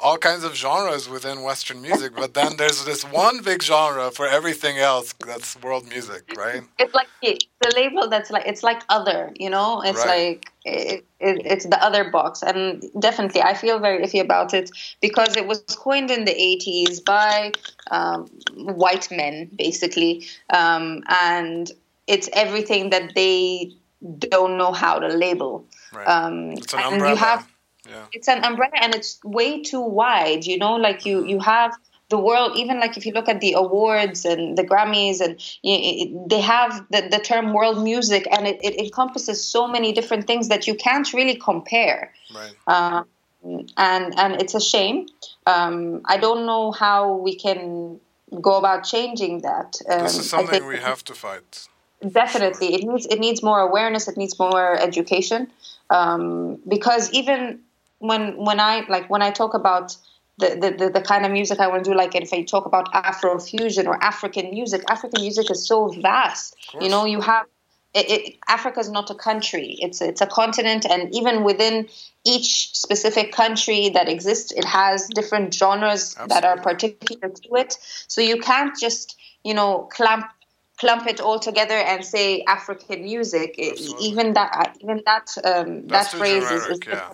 [0.01, 4.27] all kinds of genres within Western music, but then there's this one big genre for
[4.27, 6.63] everything else that's world music, right?
[6.77, 9.81] It's like the label that's like it's like other, you know.
[9.81, 10.07] It's right.
[10.07, 14.71] like it, it, it's the other box, and definitely I feel very iffy about it
[15.01, 17.51] because it was coined in the '80s by
[17.91, 21.71] um, white men, basically, um, and
[22.07, 23.73] it's everything that they
[24.17, 25.65] don't know how to label.
[25.93, 26.07] Right.
[26.07, 27.09] Um, it's an umbrella.
[27.09, 27.47] And you have
[27.89, 28.05] yeah.
[28.11, 31.73] It's an umbrella and it's way too wide, you know, like you you have
[32.09, 36.25] the world even like if you look at the awards and the grammys and you,
[36.27, 40.49] they have the, the term world music and it, it encompasses so many different things
[40.49, 42.55] that you can't really compare right.
[42.65, 43.03] Uh,
[43.77, 45.07] and and it's a shame
[45.45, 47.99] um, i don't know how we can
[48.41, 51.67] go about changing that um, this is something we have to fight
[52.07, 55.51] definitely it needs it needs more awareness it needs more education
[55.89, 57.59] um, because even
[57.99, 59.95] when when I like when I talk about
[60.37, 62.87] the, the, the, kind of music I want to do, like if I talk about
[62.93, 66.55] Afro fusion or African music, African music is so vast.
[66.79, 67.45] You know, you have
[67.93, 71.89] it, it, Africa is not a country; it's it's a continent, and even within
[72.23, 76.33] each specific country that exists, it has different genres Absolutely.
[76.33, 77.77] that are particular to it.
[78.07, 80.25] So you can't just you know clamp
[80.79, 83.55] clump it all together and say African music.
[83.57, 87.09] even that even that um, that phrase generic, is, is yeah.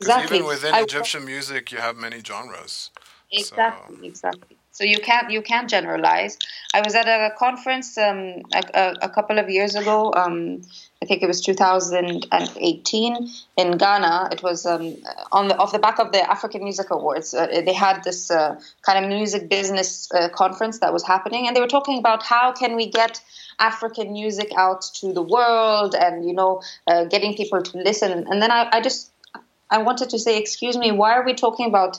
[0.00, 0.36] Exactly.
[0.38, 2.90] Even within I, Egyptian music, you have many genres.
[3.32, 4.04] Exactly, so.
[4.04, 4.56] exactly.
[4.76, 6.38] So you can't you can't generalize.
[6.74, 10.12] I was at a conference um, a, a, a, couple of years ago.
[10.14, 10.60] Um,
[11.02, 14.28] I think it was 2018 in Ghana.
[14.32, 14.94] It was um,
[15.32, 17.32] on the off the back of the African Music Awards.
[17.32, 21.56] Uh, they had this uh, kind of music business uh, conference that was happening, and
[21.56, 23.22] they were talking about how can we get
[23.58, 28.12] African music out to the world, and you know, uh, getting people to listen.
[28.12, 29.10] And then I, I just
[29.70, 31.98] I wanted to say, excuse me, why are we talking about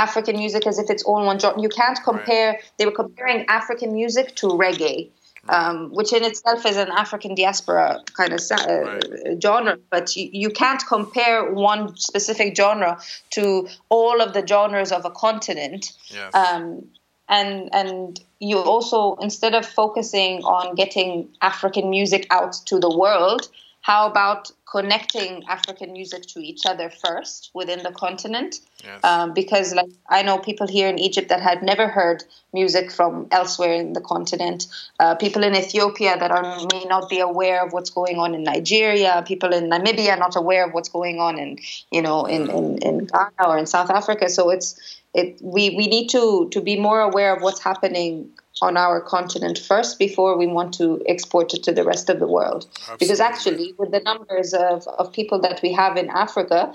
[0.00, 1.60] African music as if it's all one genre?
[1.60, 2.52] You can't compare.
[2.52, 2.72] Right.
[2.78, 5.10] They were comparing African music to reggae.
[5.48, 9.42] Um, which in itself is an African diaspora kind of uh, right.
[9.42, 15.06] genre, but you, you can't compare one specific genre to all of the genres of
[15.06, 15.92] a continent.
[16.08, 16.34] Yes.
[16.34, 16.90] Um,
[17.30, 23.48] and and you also instead of focusing on getting African music out to the world,
[23.82, 28.60] how about connecting African music to each other first within the continent?
[28.84, 29.02] Yes.
[29.02, 33.26] Um, because, like, I know people here in Egypt that had never heard music from
[33.30, 34.66] elsewhere in the continent.
[34.98, 38.44] Uh, people in Ethiopia that are may not be aware of what's going on in
[38.44, 39.24] Nigeria.
[39.26, 41.58] People in Namibia not aware of what's going on in,
[41.90, 44.28] you know, in, in, in Ghana or in South Africa.
[44.28, 48.30] So it's it we, we need to to be more aware of what's happening
[48.62, 52.26] on our continent first before we want to export it to the rest of the
[52.26, 52.66] world.
[52.66, 52.96] Absolutely.
[52.98, 56.74] Because actually, with the numbers of, of people that we have in Africa,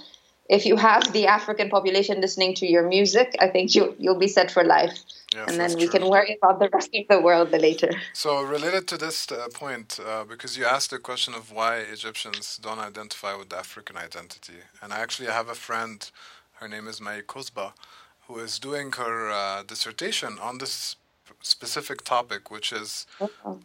[0.49, 4.27] if you have the African population listening to your music, I think you, you'll be
[4.27, 4.97] set for life.
[5.33, 5.99] Yes, and then we true.
[5.99, 7.91] can worry about the rest of the world later.
[8.13, 12.59] So, related to this uh, point, uh, because you asked the question of why Egyptians
[12.61, 16.09] don't identify with the African identity, and I actually have a friend,
[16.53, 17.73] her name is Mai Kozba,
[18.27, 20.95] who is doing her uh, dissertation on this
[21.45, 23.05] specific topic, which is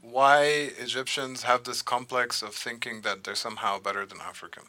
[0.02, 0.42] why
[0.78, 4.64] Egyptians have this complex of thinking that they're somehow better than African.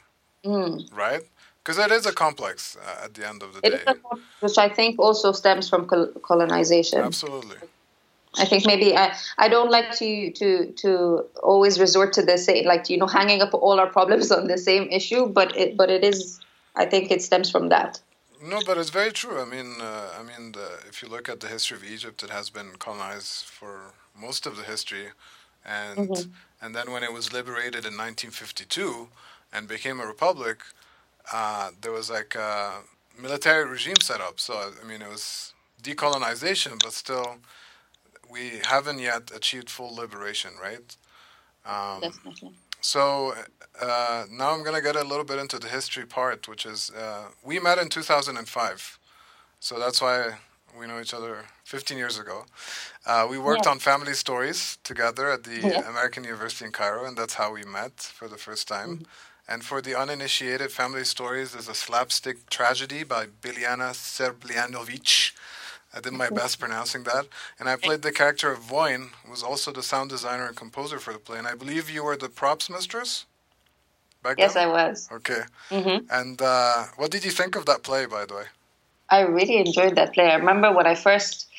[0.46, 0.96] Mm.
[0.96, 1.22] Right?
[1.64, 3.94] Because it is a complex uh, at the end of the it day.
[4.40, 7.02] which I think also stems from col- colonization.
[7.02, 7.58] Absolutely.
[8.38, 12.66] I think maybe I, I don't like to to to always resort to the same
[12.66, 15.92] like you know hanging up all our problems on the same issue, but it but
[15.92, 16.40] it is
[16.76, 18.00] I think it stems from that.
[18.44, 19.40] No, but it's very true.
[19.40, 22.30] I mean, uh, I mean, the, if you look at the history of Egypt, it
[22.32, 25.10] has been colonized for most of the history,
[25.64, 26.32] and mm-hmm.
[26.62, 29.10] and then when it was liberated in 1952
[29.54, 30.64] and became a republic,
[31.32, 32.82] uh, there was like a
[33.20, 34.40] military regime set up.
[34.40, 37.38] So I mean, it was decolonization, but still,
[38.30, 40.96] we haven't yet achieved full liberation, right?
[41.66, 42.54] Um, Definitely.
[42.82, 43.36] So
[43.80, 46.92] uh, now I'm going to get a little bit into the history part, which is
[46.92, 49.00] uh, we met in 2005.
[49.60, 50.38] So that's why
[50.78, 52.46] We know each other 15 years ago.
[53.06, 53.72] Uh, we worked yeah.
[53.72, 55.90] on family stories together at the yeah.
[55.90, 58.90] American University in Cairo, and that's how we met for the first time.
[58.90, 59.04] Mm-hmm.
[59.54, 65.34] And for the uninitiated, Family Stories is a slapstick tragedy by Biljana Srbljanovic.
[65.94, 67.28] I did my best pronouncing that.
[67.60, 71.00] And I played the character of Vojin, who was also the sound designer and composer
[71.00, 71.38] for the play.
[71.38, 73.26] And I believe you were the props mistress?
[74.24, 74.70] Back yes, then?
[74.70, 75.10] I was.
[75.12, 75.42] Okay.
[75.70, 76.06] Mm-hmm.
[76.10, 78.46] And uh, what did you think of that play, by the way?
[79.10, 80.30] I really enjoyed that play.
[80.30, 81.50] I remember when I first,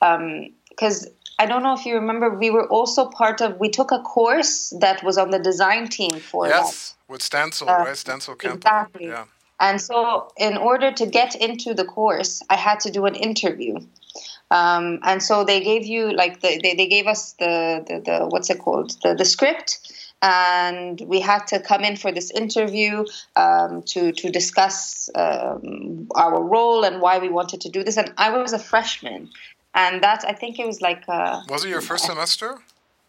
[0.00, 3.92] because um, I don't know if you remember, we were also part of, we took
[3.92, 6.56] a course that was on the design team for yes.
[6.56, 6.66] that.
[6.66, 7.94] Yes with Stencil, uh, right?
[7.94, 8.56] Stenzel Campbell.
[8.56, 9.06] Exactly.
[9.06, 9.24] Yeah.
[9.62, 13.78] And so, in order to get into the course, I had to do an interview.
[14.50, 18.26] Um, and so they gave you like the, they, they gave us the, the, the
[18.26, 19.78] what's it called the, the script
[20.22, 26.40] and we had to come in for this interview um, to to discuss um, our
[26.40, 27.96] role and why we wanted to do this.
[27.96, 29.30] And I was a freshman,
[29.74, 31.02] and that I think it was like.
[31.08, 32.58] Uh, was it your first semester?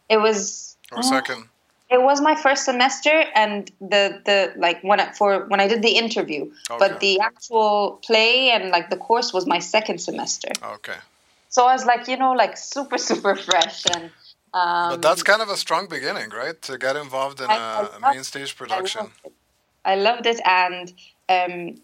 [0.10, 0.76] It was.
[0.92, 1.50] Or second.
[1.90, 5.82] It was my first semester, and the the like when I, for when I did
[5.82, 6.80] the interview, okay.
[6.80, 10.50] but the actual play and like the course was my second semester.
[10.64, 10.98] Okay.
[11.50, 14.10] So I was like, you know, like super super fresh and.
[14.56, 16.62] Um, but that's kind of a strong beginning, right?
[16.64, 19.02] To get involved in I, a, I main stage production.
[19.02, 19.34] I loved it,
[19.84, 20.94] I loved it and
[21.30, 21.82] um,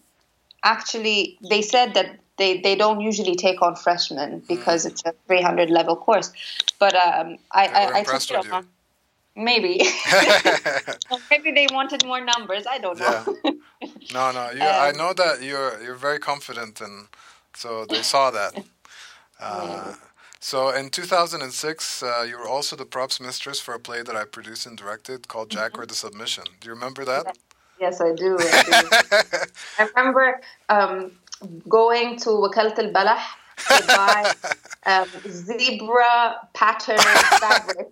[0.62, 4.90] actually, they said that they, they don't usually take on freshmen because mm.
[4.90, 6.32] it's a 300 level course.
[6.78, 8.66] But um, I, I, I took it on.
[9.40, 9.80] Maybe.
[11.30, 12.66] Maybe they wanted more numbers.
[12.68, 13.36] I don't know.
[13.44, 13.52] Yeah.
[14.12, 14.50] No, no.
[14.50, 17.06] You, um, I know that you're you're very confident, and
[17.54, 18.52] so they saw that.
[19.40, 19.94] Uh,
[20.38, 24.24] so in 2006, uh, you were also the props mistress for a play that I
[24.24, 25.82] produced and directed called Jack mm-hmm.
[25.82, 26.44] or the Submission.
[26.60, 27.38] Do you remember that?
[27.80, 28.36] Yes, I do.
[28.38, 29.48] I, do.
[29.78, 31.12] I remember um,
[31.66, 33.22] going to Wakalat al Balah
[33.68, 34.32] to buy
[34.84, 37.88] um, zebra pattern fabric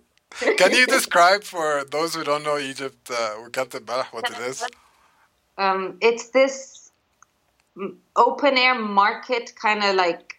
[0.57, 3.35] can you describe for those who don't know Egypt, uh,
[4.11, 4.65] what it is?
[5.57, 6.91] Um, it's this
[8.15, 10.35] open air market kind of like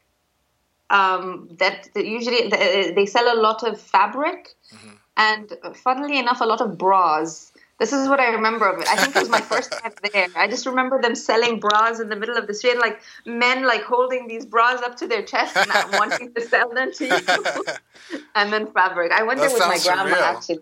[0.91, 4.91] um, that, that, usually they sell a lot of fabric mm-hmm.
[5.17, 7.50] and funnily enough a lot of bras
[7.81, 8.87] this is what I remember of it.
[8.89, 10.29] I think it was my first time there.
[10.37, 13.83] I just remember them selling bras in the middle of the street, like men like
[13.83, 18.19] holding these bras up to their chest and wanting to sell them to you.
[18.35, 19.13] and then fabric.
[19.13, 20.37] I went that there with my grandma surreal.
[20.37, 20.59] actually.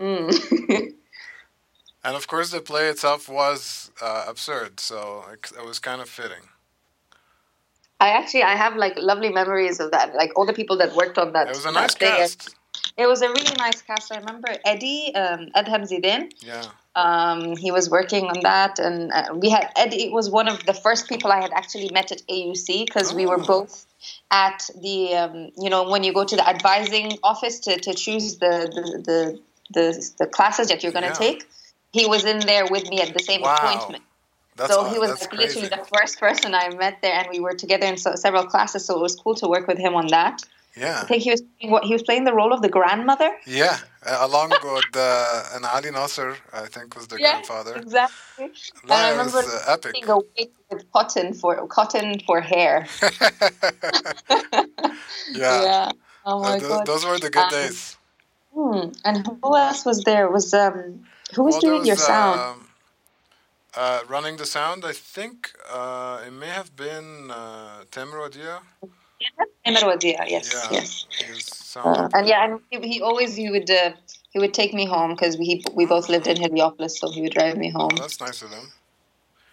[0.00, 0.92] Mm.
[2.04, 6.08] and of course, the play itself was uh, absurd, so it, it was kind of
[6.08, 6.48] fitting.
[8.00, 10.16] I actually I have like lovely memories of that.
[10.16, 11.46] Like all the people that worked on that.
[11.46, 12.56] It was a nice cast.
[12.96, 14.12] It was a really nice cast.
[14.12, 16.32] I remember Eddie, um, Adham Zidane.
[16.40, 16.64] Yeah.
[16.94, 20.72] Um, he was working on that, and uh, we had Eddie was one of the
[20.72, 23.16] first people I had actually met at AUC because oh.
[23.16, 23.46] we were oh.
[23.46, 23.86] both
[24.30, 28.38] at the um, you know when you go to the advising office to, to choose
[28.38, 31.14] the the, the the, the classes that you're going to yeah.
[31.14, 31.48] take.
[31.92, 33.56] He was in there with me at the same wow.
[33.56, 34.02] appointment.
[34.56, 37.52] That's so he was like literally the first person I met there, and we were
[37.52, 38.86] together in so, several classes.
[38.86, 40.42] So it was cool to work with him on that.
[40.76, 41.00] Yeah.
[41.02, 43.30] I think he was what he was playing the role of the grandmother.
[43.46, 47.76] Yeah, uh, along with uh, and Ali Nasser, I think was the yeah, grandfather.
[47.76, 48.52] Exactly.
[48.82, 50.06] And I remember was, uh, epic.
[50.06, 52.86] A wig with cotton for cotton for hair.
[55.32, 55.62] yeah.
[55.62, 55.92] Yeah.
[56.26, 56.86] Oh my uh, th- god.
[56.86, 57.96] Those were the good um, days.
[58.54, 58.90] Hmm.
[59.04, 60.28] And who else was there?
[60.28, 62.40] Was um who was well, doing was, your sound?
[62.40, 62.66] Um,
[63.74, 67.84] uh, running the sound, I think uh, it may have been uh,
[69.66, 71.76] Wadia, yes, yeah, yes.
[71.76, 73.92] Uh, and yeah, and he, he, always he would uh,
[74.30, 77.32] he would take me home because we we both lived in Heliopolis, so he would
[77.32, 77.90] drive me home.
[77.92, 78.72] Oh, that's nice of him.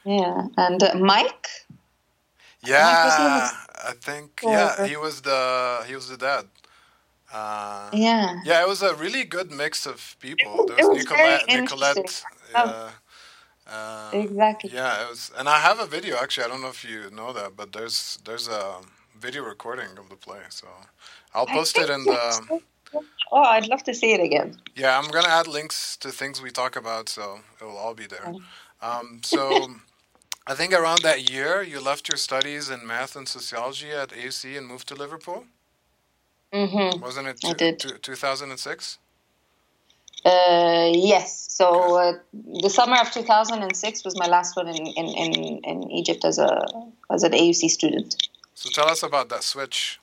[0.06, 1.48] Yeah, and uh, Mike.
[2.66, 3.50] Yeah,
[3.86, 6.46] I think yeah he was the he was the dad.
[7.34, 8.36] Uh, yeah.
[8.46, 10.66] Yeah, it was a really good mix of people.
[10.68, 12.24] There was, was Nicolette, Nicolette
[12.54, 12.90] uh,
[13.66, 14.72] uh, exactly.
[14.74, 16.46] Yeah, it was, and I have a video actually.
[16.46, 18.76] I don't know if you know that, but there's there's a
[19.24, 20.68] video recording of the play, so
[21.34, 22.60] I'll post it in the.
[23.32, 24.58] Oh, I'd love to see it again.
[24.76, 28.06] Yeah, I'm gonna add links to things we talk about, so it will all be
[28.06, 28.34] there.
[28.82, 29.42] Um, so,
[30.52, 34.58] I think around that year, you left your studies in math and sociology at AUC
[34.58, 35.46] and moved to Liverpool.
[36.52, 37.00] Mm-hmm.
[37.00, 37.38] Wasn't it?
[37.40, 37.80] T- I did.
[37.80, 39.00] T- 2006.
[40.26, 41.46] Uh, yes.
[41.50, 42.14] So uh,
[42.62, 46.66] the summer of 2006 was my last one in, in, in, in Egypt as a
[47.10, 48.16] as an AUC student.
[48.56, 50.00] So tell us about that switch.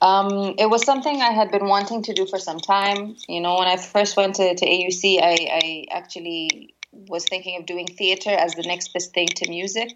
[0.00, 3.16] Um, it was something I had been wanting to do for some time.
[3.28, 7.66] You know, when I first went to, to AUC, I, I actually was thinking of
[7.66, 9.90] doing theater as the next best thing to music.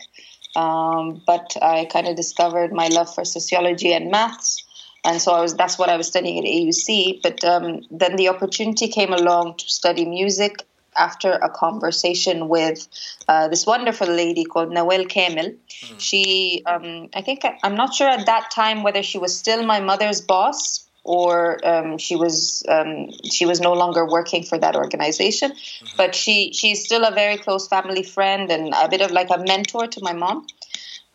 [0.57, 4.64] um, but I kind of discovered my love for sociology and maths.
[5.05, 7.23] And so I was, that's what I was studying at AUC.
[7.23, 10.57] But um, then the opportunity came along to study music
[10.99, 12.88] after a conversation with
[13.28, 15.51] uh, this wonderful lady called Nawel Kamel.
[15.51, 16.01] Mm.
[16.01, 19.80] She, um, I think, I'm not sure at that time whether she was still my
[19.80, 25.53] mother's boss or um, she was um, she was no longer working for that organization.
[25.53, 25.97] Mm-hmm.
[25.97, 29.38] But she she's still a very close family friend and a bit of like a
[29.38, 30.47] mentor to my mom.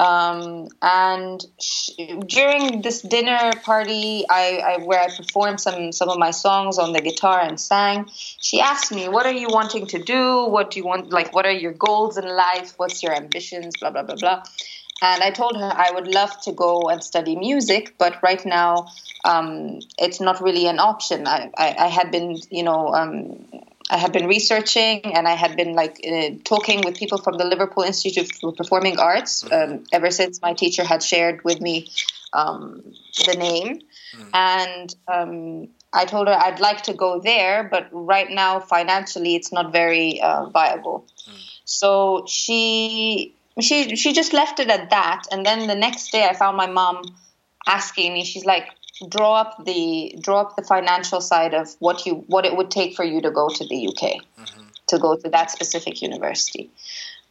[0.01, 1.93] Um, and she,
[2.25, 6.93] during this dinner party, I, I, where I performed some some of my songs on
[6.93, 10.45] the guitar and sang, she asked me, "What are you wanting to do?
[10.47, 11.11] What do you want?
[11.11, 12.73] Like, what are your goals in life?
[12.77, 13.77] What's your ambitions?
[13.79, 14.43] Blah blah blah blah."
[15.03, 18.87] And I told her I would love to go and study music, but right now
[19.23, 21.27] um, it's not really an option.
[21.27, 23.45] I, I, I had been, you know, um,
[23.91, 27.43] I had been researching and I had been like uh, talking with people from the
[27.43, 29.73] Liverpool Institute for Performing Arts mm-hmm.
[29.73, 31.91] um, ever since my teacher had shared with me
[32.31, 32.81] um,
[33.25, 33.81] the name.
[34.15, 34.29] Mm.
[34.33, 39.51] And um, I told her I'd like to go there, but right now financially it's
[39.51, 41.05] not very uh, viable.
[41.29, 41.49] Mm.
[41.65, 45.23] So she she she just left it at that.
[45.31, 47.03] And then the next day I found my mom
[47.67, 48.23] asking me.
[48.23, 48.69] She's like,
[49.09, 52.95] draw up the draw up the financial side of what you what it would take
[52.95, 54.61] for you to go to the UK mm-hmm.
[54.87, 56.69] to go to that specific university.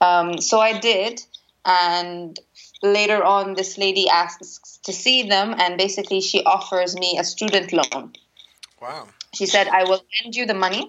[0.01, 1.23] Um, so I did,
[1.65, 2.39] and
[2.83, 7.73] later on, this lady asks to see them, and basically she offers me a student
[7.73, 8.15] loan.
[8.81, 9.09] Wow.
[9.35, 10.89] She said, "I will lend you the money."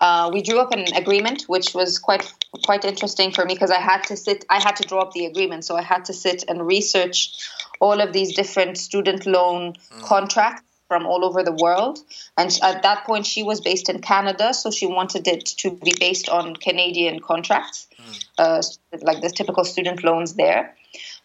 [0.00, 2.32] Uh, we drew up an agreement, which was quite
[2.64, 5.26] quite interesting for me because I had to sit, I had to draw up the
[5.26, 7.48] agreement, so I had to sit and research
[7.80, 10.02] all of these different student loan mm.
[10.02, 11.98] contracts from all over the world.
[12.38, 15.92] And at that point, she was based in Canada, so she wanted it to be
[16.00, 18.24] based on Canadian contracts, mm.
[18.38, 18.62] uh,
[19.02, 20.74] like the typical student loans there.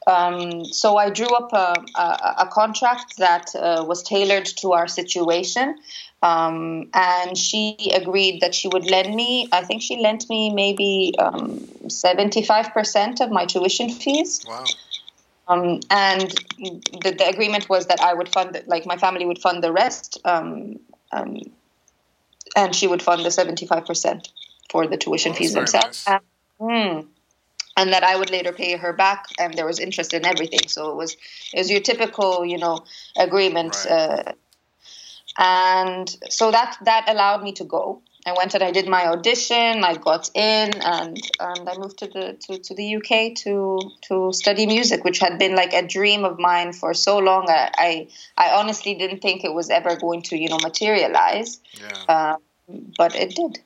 [0.05, 4.88] Um, so I drew up a, a, a contract that uh, was tailored to our
[4.88, 5.80] situation.
[6.24, 11.13] Um, and she agreed that she would lend me, I think she lent me maybe
[11.19, 14.41] um, 75% of my tuition fees.
[14.47, 14.63] Wow.
[15.49, 16.21] Um, and
[17.01, 20.17] the, the, agreement was that I would fund, like my family would fund the rest,
[20.24, 20.80] um,
[21.11, 21.41] um,
[22.55, 24.30] and she would fund the seventy-five percent
[24.69, 26.05] for the tuition fees themselves.
[26.07, 26.21] Nice.
[26.61, 27.07] Mm,
[27.76, 30.69] and that I would later pay her back, and there was interest in everything.
[30.69, 31.17] So it was
[31.53, 32.86] it was your typical, you know,
[33.17, 33.76] agreement.
[33.86, 33.91] Right.
[33.91, 34.34] Uh,
[35.38, 38.01] and so that that allowed me to go.
[38.25, 39.84] I went and I did my audition.
[39.84, 44.31] I got in, and and I moved to the to, to the UK to to
[44.31, 47.49] study music, which had been like a dream of mine for so long.
[47.49, 48.07] I I,
[48.38, 51.59] I honestly didn't think it was ever going to you know materialize.
[51.73, 52.03] Yeah.
[52.07, 52.36] Uh,
[52.97, 53.59] but it did.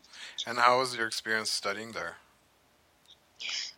[0.47, 2.15] And how was your experience studying there?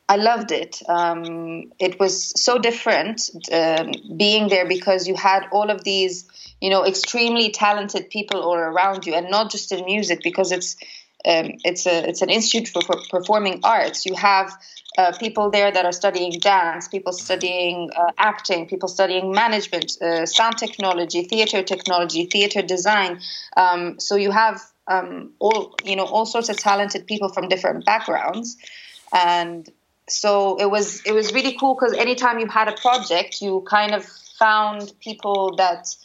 [0.10, 0.82] I loved it.
[0.89, 6.26] Um, it was so different um, being there because you had all of these
[6.60, 10.76] you know extremely talented people all around you and not just in music because it's
[11.26, 14.07] um, it's a it's an institute for, for performing arts.
[14.07, 14.51] You have
[14.97, 20.26] uh, people there that are studying dance people studying uh, acting people studying management uh,
[20.26, 23.20] sound technology theater technology theater design.
[23.55, 27.86] Um, so you have um, all you know all sorts of talented people from different
[27.86, 28.57] backgrounds.
[29.12, 29.70] And
[30.12, 33.93] so it was it was really cool because anytime you had a project you kind
[33.93, 35.95] of found people that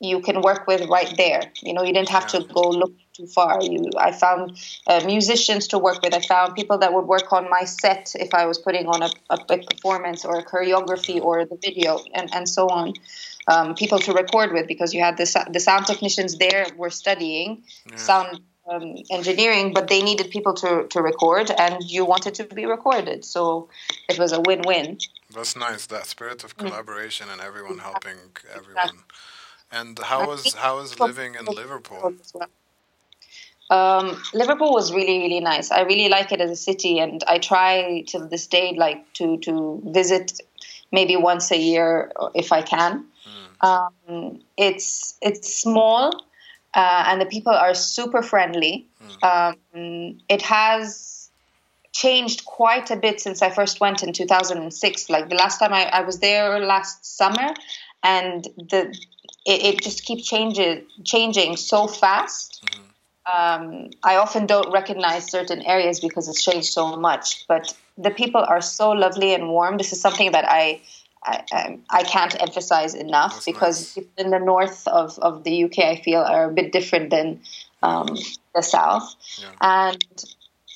[0.00, 1.42] you can work with right there.
[1.62, 3.62] You know, you didn't have to go look too far.
[3.62, 6.14] You, I found uh, musicians to work with.
[6.14, 9.10] I found people that would work on my set if I was putting on a,
[9.30, 12.92] a big performance or a choreography or the video and, and so on.
[13.46, 17.64] Um, people to record with because you had the, the sound technicians there were studying
[17.90, 17.96] yeah.
[17.96, 18.40] sound
[18.70, 23.24] um, engineering, but they needed people to, to record and you wanted to be recorded.
[23.24, 23.68] So
[24.08, 24.98] it was a win win.
[25.34, 26.66] That's nice, that spirit of mm.
[26.66, 28.16] collaboration and everyone helping
[28.54, 28.98] everyone.
[29.70, 32.14] And how was how was living in Liverpool?
[33.70, 35.70] Um, Liverpool was really really nice.
[35.70, 39.38] I really like it as a city, and I try to this day like to
[39.38, 40.40] to visit
[40.92, 43.04] maybe once a year if I can.
[43.26, 43.68] Mm.
[43.68, 46.24] Um, it's it's small,
[46.74, 48.86] uh, and the people are super friendly.
[49.22, 49.54] Mm.
[49.72, 51.30] Um, it has
[51.92, 55.08] changed quite a bit since I first went in 2006.
[55.08, 57.54] Like the last time I, I was there last summer,
[58.02, 58.94] and the
[59.46, 62.64] it, it just keeps changing changing so fast.
[62.66, 62.80] Mm-hmm.
[63.26, 67.46] Um, I often don't recognize certain areas because it's changed so much.
[67.46, 69.78] But the people are so lovely and warm.
[69.78, 70.82] This is something that I
[71.24, 74.06] I, I can't emphasize enough That's because nice.
[74.18, 77.40] in the north of, of the UK, I feel are a bit different than
[77.82, 78.16] um,
[78.54, 79.48] the south, yeah.
[79.60, 80.24] and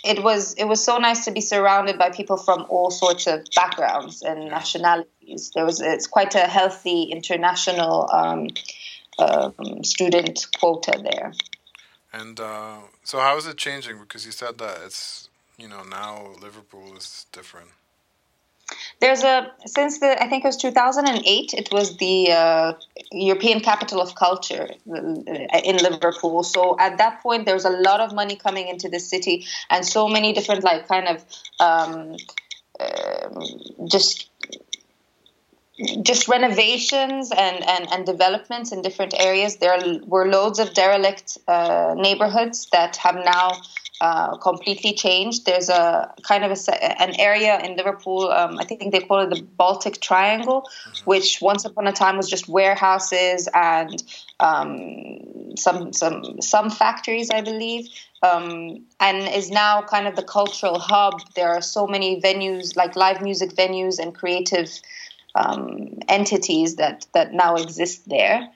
[0.05, 3.47] it was it was so nice to be surrounded by people from all sorts of
[3.55, 5.51] backgrounds and nationalities.
[5.55, 8.49] There was it's quite a healthy international um,
[9.19, 11.33] um, student quota there.
[12.13, 13.99] And uh, so, how is it changing?
[13.99, 17.69] Because you said that it's you know now Liverpool is different.
[19.01, 21.55] There's a since the I think it was 2008.
[21.55, 22.73] It was the uh,
[23.13, 26.43] European Capital of Culture uh, in Liverpool.
[26.43, 29.87] So at that point, there was a lot of money coming into the city, and
[29.87, 31.25] so many different like kind of
[31.61, 32.17] um,
[32.81, 33.29] uh,
[33.87, 34.29] just
[36.03, 39.57] just renovations and, and, and developments in different areas.
[39.59, 43.61] There were loads of derelict uh, neighborhoods that have now
[44.01, 45.45] uh, completely changed.
[45.45, 49.31] There's a kind of a, an area in Liverpool, um, I think they call it
[49.31, 51.05] the Baltic Triangle, mm-hmm.
[51.05, 54.03] which once upon a time was just warehouses and
[54.41, 57.89] um, some some some factories, I believe,
[58.23, 61.21] um, and is now kind of the cultural hub.
[61.35, 64.71] There are so many venues, like live music venues and creative
[65.35, 68.49] um, entities that that now exist there.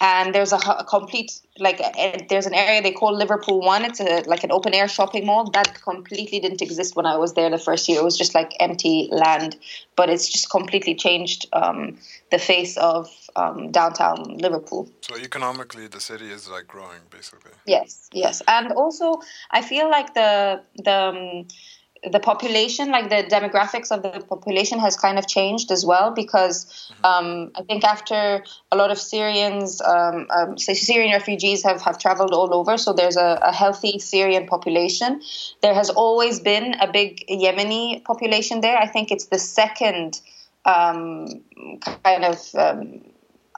[0.00, 3.84] And there's a, a complete like a, there's an area they call Liverpool One.
[3.84, 7.32] It's a like an open air shopping mall that completely didn't exist when I was
[7.32, 8.00] there the first year.
[8.00, 9.56] It was just like empty land,
[9.96, 11.96] but it's just completely changed um,
[12.30, 14.88] the face of um, downtown Liverpool.
[15.00, 17.52] So economically, the city is like growing, basically.
[17.66, 19.20] Yes, yes, and also
[19.50, 21.46] I feel like the the um,
[22.04, 26.92] the population, like the demographics of the population, has kind of changed as well because
[27.02, 32.32] um, I think after a lot of Syrians, um, um, Syrian refugees have, have traveled
[32.32, 35.22] all over, so there's a, a, healthy Syrian population.
[35.62, 38.76] There has always been a big Yemeni population there.
[38.76, 40.20] I think it's the second
[40.64, 41.26] um,
[42.04, 42.54] kind of.
[42.54, 43.00] Um,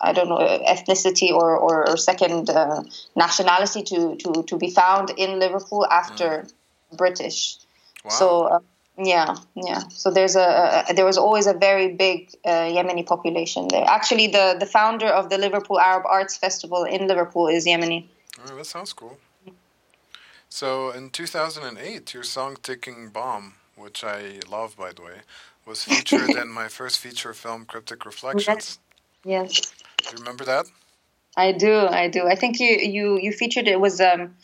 [0.00, 2.84] I don't know ethnicity or, or, or second uh,
[3.16, 6.52] nationality to, to, to be found in Liverpool after mm.
[6.96, 7.58] British.
[8.04, 8.10] Wow.
[8.10, 8.58] So uh,
[8.98, 9.88] yeah, yeah.
[9.88, 13.84] So there's a, a, there was always a very big uh, Yemeni population there.
[13.84, 18.06] Actually, the the founder of the Liverpool Arab Arts Festival in Liverpool is Yemeni.
[18.44, 19.18] Oh, that sounds cool.
[20.48, 25.18] So in 2008, your song "Ticking Bomb," which I love, by the way,
[25.66, 28.78] was featured in my first feature film, Cryptic Reflections.
[29.24, 29.50] Yes.
[29.60, 29.72] yes.
[29.98, 30.66] Do you remember that?
[31.36, 31.86] I do.
[31.86, 32.26] I do.
[32.26, 34.34] I think you you you featured it was um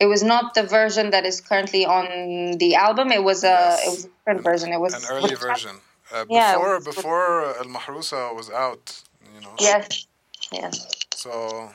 [0.00, 3.10] it was not the version that is currently on the album.
[3.10, 3.86] It was a yes.
[3.86, 4.72] it was a different version.
[4.72, 5.76] It was an early version.
[6.10, 9.02] Uh, before yeah, before Al Mahrusa was out,
[9.34, 9.54] you know.
[9.58, 10.06] Yes.
[10.52, 10.88] Yes.
[11.14, 11.70] So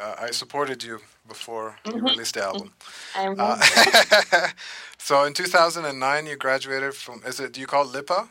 [0.00, 1.98] uh, I supported you before mm-hmm.
[1.98, 2.72] you released the album.
[3.14, 4.48] Uh,
[4.98, 7.22] so in 2009, you graduated from.
[7.24, 7.52] Is it?
[7.52, 8.28] Do you call it LIPA?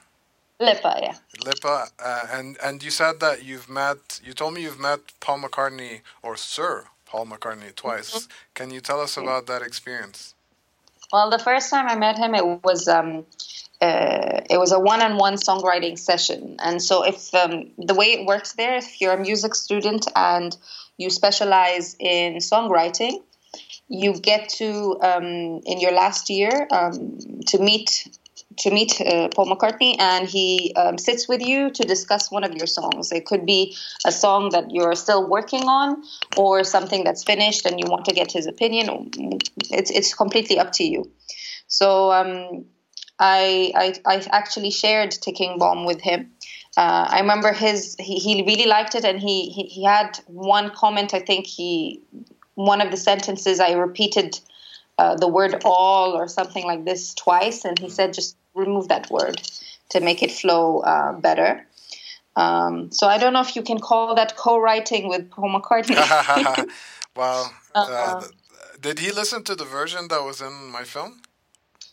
[0.59, 1.15] LIPA, yeah.
[1.45, 4.19] LIPA, uh, and and you said that you've met.
[4.23, 6.85] You told me you've met Paul McCartney or Sir
[7.15, 8.11] Paul McCartney twice.
[8.11, 8.31] Mm-hmm.
[8.55, 10.35] Can you tell us about that experience?
[11.13, 13.25] Well, the first time I met him, it was um,
[13.81, 18.53] uh, it was a one-on-one songwriting session, and so if um, the way it works
[18.53, 20.57] there, if you're a music student and
[20.97, 23.23] you specialize in songwriting,
[23.87, 28.09] you get to um, in your last year um, to meet
[28.57, 32.53] to meet uh, Paul McCartney, and he um, sits with you to discuss one of
[32.55, 33.11] your songs.
[33.11, 33.75] It could be
[34.05, 36.03] a song that you're still working on,
[36.37, 39.09] or something that's finished and you want to get his opinion.
[39.71, 41.11] It's it's completely up to you.
[41.67, 42.65] So um,
[43.19, 46.31] I, I, I actually shared Ticking Bomb with him.
[46.77, 50.71] Uh, I remember his he, he really liked it, and he, he he had one
[50.71, 51.13] comment.
[51.13, 52.01] I think he
[52.55, 54.39] one of the sentences I repeated.
[54.97, 59.11] Uh, the word all or something like this twice, and he said just remove that
[59.11, 59.41] word
[59.89, 61.67] to make it flow uh, better.
[62.35, 65.95] Um, so I don't know if you can call that co-writing with Paul McCartney.
[67.15, 68.21] well, uh, uh,
[68.79, 71.21] did he listen to the version that was in my film?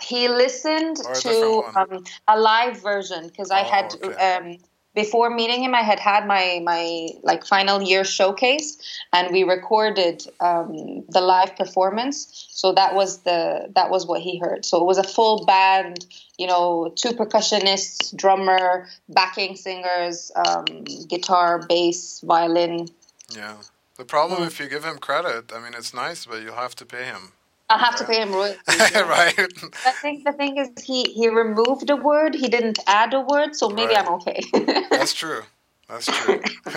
[0.00, 4.14] He listened to um, a live version because I oh, had okay.
[4.14, 4.58] um,
[4.94, 8.78] before meeting him, I had had my my like final year showcase,
[9.12, 12.46] and we recorded um, the live performance.
[12.50, 14.64] So that was the that was what he heard.
[14.64, 16.06] So it was a full band,
[16.38, 20.64] you know, two percussionists, drummer, backing singers, um,
[21.08, 22.88] guitar, bass, violin.
[23.34, 23.56] Yeah.
[23.96, 24.46] The problem, mm.
[24.46, 27.32] if you give him credit, I mean, it's nice, but you'll have to pay him.
[27.68, 28.60] I'll have to pay him royalties.
[28.68, 29.34] right.
[29.86, 32.34] I think the thing is he he removed a word.
[32.34, 34.06] He didn't add a word, so maybe right.
[34.06, 34.40] I'm okay.
[34.90, 35.42] That's true.
[35.88, 36.40] That's true.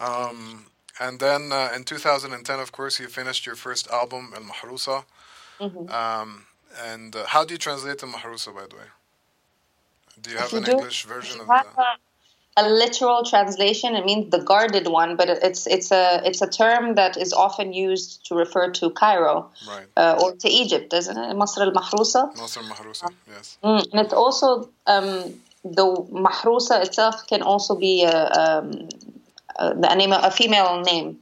[0.00, 0.66] um,
[1.00, 5.04] and then uh, in 2010, of course, you finished your first album, El Mahrusa.
[5.60, 5.90] Mm-hmm.
[5.90, 6.46] Um,
[6.84, 8.88] and uh, how do you translate El Mahrusa, by the way?
[10.20, 11.66] Do you have an do, English version of that?
[12.56, 13.96] A literal translation.
[13.96, 17.72] It means the guarded one, but it's it's a it's a term that is often
[17.72, 19.86] used to refer to Cairo Right.
[19.96, 21.36] uh, or to Egypt, isn't it?
[21.36, 22.22] Masr al-Mahrusa.
[22.36, 23.58] Masr Mahrousa, yes.
[23.64, 25.34] Mm, and it's also um,
[25.64, 28.88] the Mahrusa itself can also be a, um,
[29.58, 31.18] a, a name, a female name.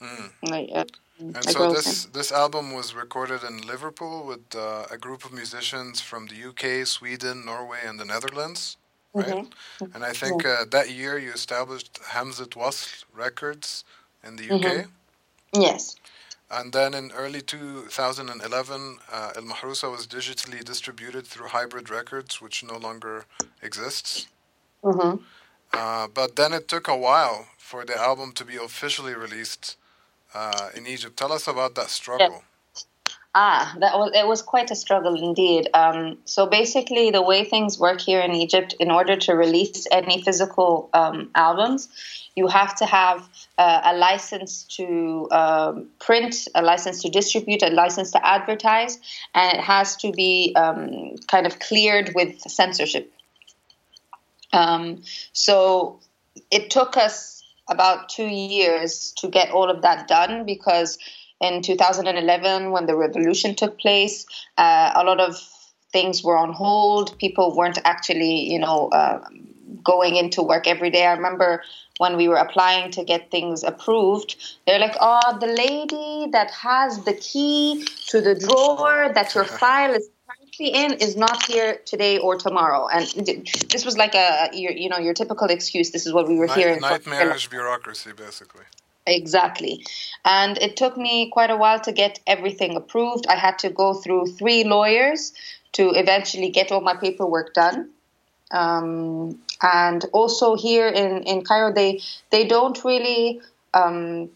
[0.00, 0.30] Mm.
[0.50, 0.84] Like, uh,
[1.18, 6.00] And so this this album was recorded in Liverpool with uh, a group of musicians
[6.00, 8.76] from the UK, Sweden, Norway, and the Netherlands,
[9.16, 9.38] right?
[9.80, 9.86] Mm-hmm.
[9.94, 13.84] And I think uh, that year you established Hamzat Wasl Records
[14.24, 14.64] in the UK.
[14.64, 14.88] name.
[15.54, 15.96] Yes.
[16.50, 22.64] And then in early 2011, uh, El Mahrousa was digitally distributed through Hybrid Records, which
[22.64, 23.26] no longer
[23.62, 24.28] exists.
[24.84, 25.16] hmm
[25.72, 29.76] Uh, but then it took a while for the album to be officially released
[30.34, 31.16] uh, in Egypt.
[31.16, 32.44] Tell us about that struggle.
[33.38, 35.68] Ah, that was it was quite a struggle indeed.
[35.74, 40.22] Um, so basically, the way things work here in Egypt, in order to release any
[40.22, 41.90] physical um, albums,
[42.34, 43.28] you have to have
[43.58, 48.98] uh, a license to um, print, a license to distribute, a license to advertise,
[49.34, 53.12] and it has to be um, kind of cleared with censorship.
[54.54, 55.02] Um,
[55.34, 56.00] so
[56.50, 60.96] it took us about two years to get all of that done because
[61.40, 64.26] in 2011 when the revolution took place
[64.56, 65.36] uh, a lot of
[65.92, 67.16] things were on hold.
[67.18, 69.24] People weren't actually you know uh,
[69.82, 71.06] going into work every day.
[71.06, 71.62] I remember
[71.98, 77.02] when we were applying to get things approved they're like oh the lady that has
[77.04, 82.18] the key to the drawer that your file is currently in is not here today
[82.18, 82.88] or tomorrow.
[82.88, 83.06] And
[83.68, 85.90] this was like a your, you know your typical excuse.
[85.90, 88.64] This is what we were Night- hearing nightmarish bureaucracy, basically.
[89.06, 89.84] Exactly.
[90.24, 93.26] And it took me quite a while to get everything approved.
[93.28, 95.32] I had to go through three lawyers
[95.72, 97.90] to eventually get all my paperwork done.
[98.50, 102.00] Um, and also here in, in Cairo, they
[102.30, 103.40] they don't really
[103.74, 104.30] um,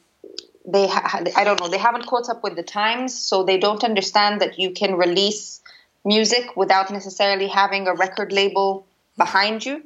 [0.66, 3.84] they ha- I don't know they haven't caught up with the times, so they don't
[3.84, 5.60] understand that you can release
[6.04, 9.82] music without necessarily having a record label behind you.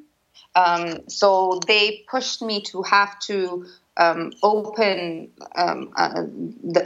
[0.55, 3.67] Um, so they pushed me to have to
[3.97, 6.27] um, open um, a,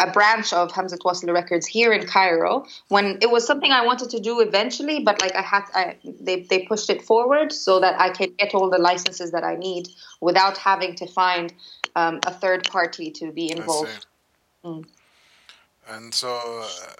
[0.01, 4.11] a branch of Hamzat Wasl Records here in Cairo when it was something I wanted
[4.11, 7.99] to do eventually, but like I had, I, they they pushed it forward so that
[7.99, 9.89] I can get all the licenses that I need
[10.21, 11.53] without having to find
[11.97, 14.07] um, a third party to be involved.
[14.65, 14.85] Mm.
[15.91, 16.93] And so, uh,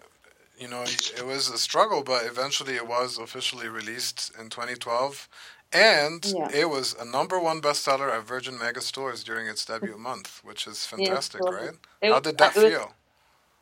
[0.59, 5.29] you know, it was a struggle, but eventually it was officially released in 2012.
[5.73, 6.49] And Yeah.
[6.53, 10.67] it was a number one bestseller at Virgin Mega stores during its debut month, which
[10.67, 11.71] is fantastic, so right?
[12.01, 12.93] it How did that was- feel?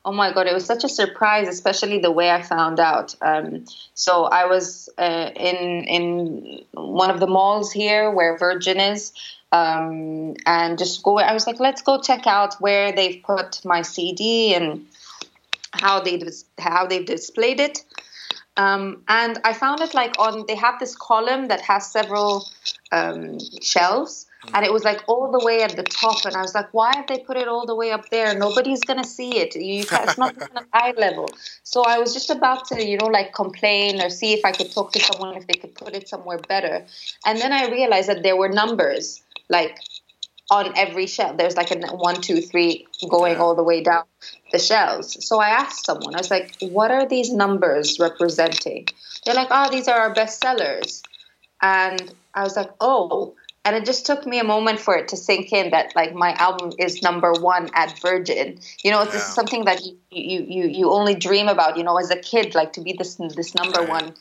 [0.05, 3.17] Oh my god, it was such a surprise, especially the way I found out.
[3.23, 9.11] Um, so I was uh, in in one of the malls here where Virgin is,
[9.51, 11.19] um, and just go.
[11.19, 14.87] I was like, let's go check out where they've put my CD and
[15.73, 16.23] how they
[16.57, 17.83] how they've displayed it.
[18.57, 22.49] Um, and I found it like on they have this column that has several
[22.91, 26.25] um, shelves, and it was like all the way at the top.
[26.25, 28.35] And I was like, why have they put it all the way up there?
[28.39, 29.55] Nobody's gonna see it.
[29.55, 31.29] You, it's not even eye level.
[31.65, 34.73] So I was just about to, you know, like complain or see if I could
[34.73, 36.87] talk to someone if they could put it somewhere better.
[37.27, 39.79] And then I realized that there were numbers like
[40.51, 41.37] on every shelf.
[41.37, 44.05] There's like a one, two, three going all the way down
[44.53, 45.25] the shelves.
[45.27, 48.87] So I asked someone, I was like, what are these numbers representing?
[49.25, 51.03] They're like, oh, these are our best sellers.
[51.63, 53.35] And I was like, oh.
[53.65, 56.35] And it just took me a moment for it to sink in that like my
[56.35, 58.61] album is number one at Virgin.
[58.85, 59.19] You know, this Yeah.
[59.21, 61.77] is something that you, you you you only dream about.
[61.77, 63.89] You know, as a kid, like to be this this number Right.
[63.89, 64.15] one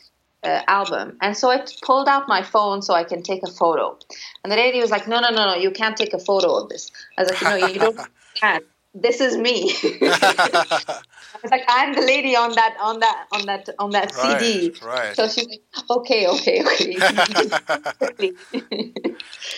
[0.46, 1.18] uh, album.
[1.22, 3.98] And so I pulled out my phone so I can take a photo.
[4.43, 6.70] And the lady was like, "No, no, no, no, you can't take a photo of
[6.70, 8.00] this." I was like, "No, you don't
[8.41, 8.62] can.
[8.93, 13.70] This is me." I was like, "I'm the lady on that on that on that
[13.80, 15.16] on that CD." right, right.
[15.16, 16.96] So she's like, "Okay, okay, okay."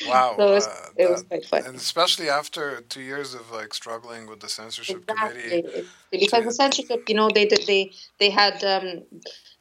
[0.07, 0.35] Wow.
[0.37, 1.63] So it was, uh, it was that- quite fun.
[1.65, 5.87] and especially after two years of like struggling with the censorship Exactly, committee.
[6.11, 9.03] Because the censorship, you know, they did they they had um,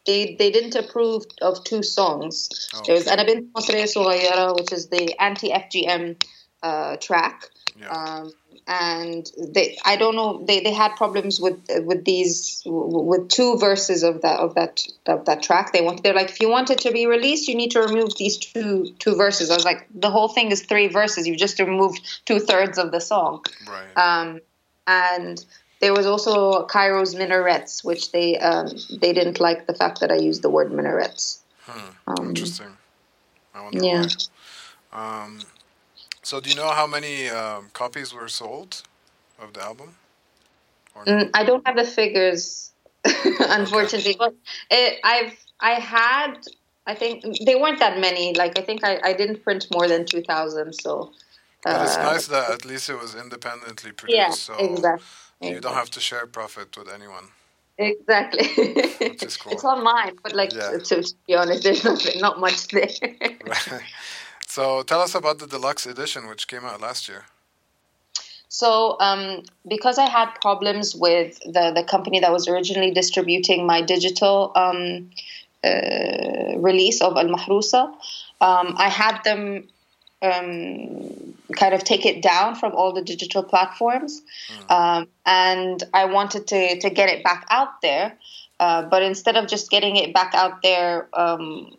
[0.07, 2.71] they they didn't approve of two songs.
[2.75, 2.83] Oh.
[2.87, 6.23] There was Anabin Mosre which is the anti FGM
[6.63, 7.51] uh, track.
[7.79, 7.89] Yeah.
[7.89, 8.33] Um,
[8.69, 14.03] and they, I don't know, they, they had problems with with these with two verses
[14.03, 15.73] of that of that of that track.
[15.73, 18.17] They want they're like, if you want it to be released, you need to remove
[18.17, 19.51] these two two verses.
[19.51, 21.29] I was like, the whole thing is three verses.
[21.29, 23.45] You've just removed two thirds of the song.
[23.69, 23.97] Right.
[23.97, 24.41] Um,
[24.89, 25.45] and
[25.81, 28.69] there was also Cairo's minarets, which they um,
[29.01, 31.43] they didn't like the fact that I used the word minarets.
[31.63, 31.91] Hmm.
[32.07, 32.77] Um, Interesting.
[33.55, 34.07] I wonder yeah.
[34.91, 35.25] why.
[35.25, 35.41] Um,
[36.23, 38.83] so, do you know how many um, copies were sold
[39.39, 39.95] of the album?
[41.07, 42.73] Mm, I don't have the figures,
[43.05, 44.17] unfortunately.
[44.19, 44.19] Okay.
[44.19, 44.35] But
[44.71, 46.35] it, I've I had
[46.87, 48.33] I think they weren't that many.
[48.35, 50.75] Like I think I, I didn't print more than two thousand.
[50.75, 51.13] So.
[51.65, 54.17] Uh, it's nice that at least it was independently produced.
[54.17, 55.05] Yeah, so exactly.
[55.41, 57.29] You don't have to share profit with anyone.
[57.79, 58.49] Exactly.
[59.39, 59.53] Cool.
[59.53, 60.71] it's on mine, but like yeah.
[60.71, 62.89] to, to, be honest, there's not, not much there.
[63.47, 63.83] right.
[64.47, 67.25] So tell us about the deluxe edition, which came out last year.
[68.49, 73.83] So, um, because I had problems with the, the company that was originally distributing my
[73.83, 75.11] digital um,
[75.63, 77.89] uh, release of Al Mahrusa,
[78.41, 79.69] um, I had them
[80.23, 84.23] um, kind of take it down from all the digital platforms.
[84.69, 85.09] Mm.
[85.25, 88.19] and I wanted to, to get it back out there.
[88.59, 91.77] Uh, but instead of just getting it back out there um,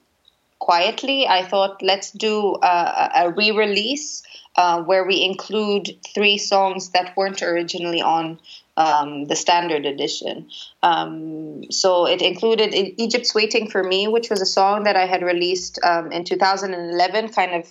[0.60, 4.22] quietly, I thought let's do a, a re release
[4.56, 8.40] uh, where we include three songs that weren't originally on
[8.76, 10.50] um, the standard edition.
[10.84, 15.24] Um, so it included Egypt's Waiting for Me, which was a song that I had
[15.24, 17.68] released um, in 2011, kind of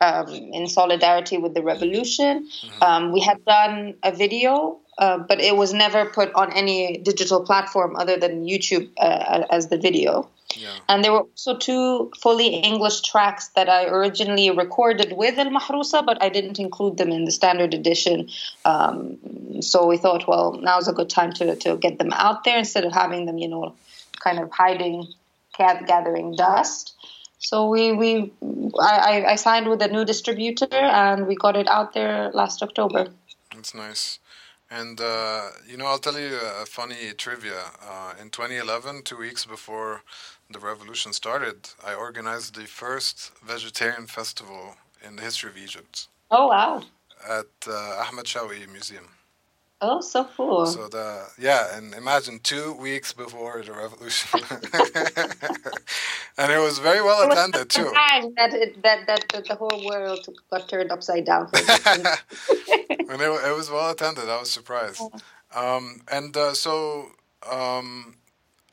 [0.00, 2.48] um, in solidarity with the revolution.
[2.48, 2.82] Mm-hmm.
[2.82, 7.44] Um, we had done a video, uh, but it was never put on any digital
[7.44, 10.28] platform other than YouTube uh, as the video.
[10.54, 10.70] Yeah.
[10.88, 16.04] And there were also two fully English tracks that I originally recorded with El Mahrusa,
[16.04, 18.28] but I didn't include them in the standard edition.
[18.64, 19.18] Um,
[19.60, 22.84] so we thought, well, now's a good time to, to get them out there instead
[22.84, 23.74] of having them, you know,
[24.20, 25.06] kind of hiding,
[25.58, 26.94] gathering dust.
[27.38, 28.32] So we, we
[28.80, 33.08] I, I signed with a new distributor and we got it out there last October.
[33.54, 34.18] That's nice.
[34.70, 37.62] And uh, you know, I'll tell you a funny trivia.
[37.80, 40.02] Uh, in 2011, two weeks before
[40.50, 44.74] the revolution started, I organized the first vegetarian festival
[45.06, 46.08] in the history of Egypt.
[46.30, 46.82] Oh wow!
[47.28, 49.06] At uh, Ahmed Shawki Museum.
[49.80, 50.66] Oh, so cool.
[50.66, 54.40] So the yeah, and imagine two weeks before the revolution,
[56.38, 57.90] and it was very well attended too.
[58.36, 61.50] That, it, that that that the whole world got turned upside down.
[61.54, 64.28] and it, it was well attended.
[64.28, 65.00] I was surprised.
[65.54, 67.10] Um, and uh, so
[67.50, 68.16] um,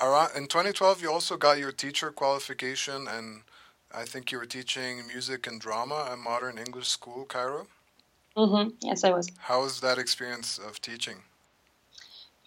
[0.01, 3.41] around in 2012, you also got your teacher qualification, and
[3.93, 7.68] I think you were teaching music and drama at Modern English School, Cairo.
[8.38, 8.69] Mm-hmm.
[8.81, 9.29] Yes, I was.
[9.38, 11.17] How was that experience of teaching?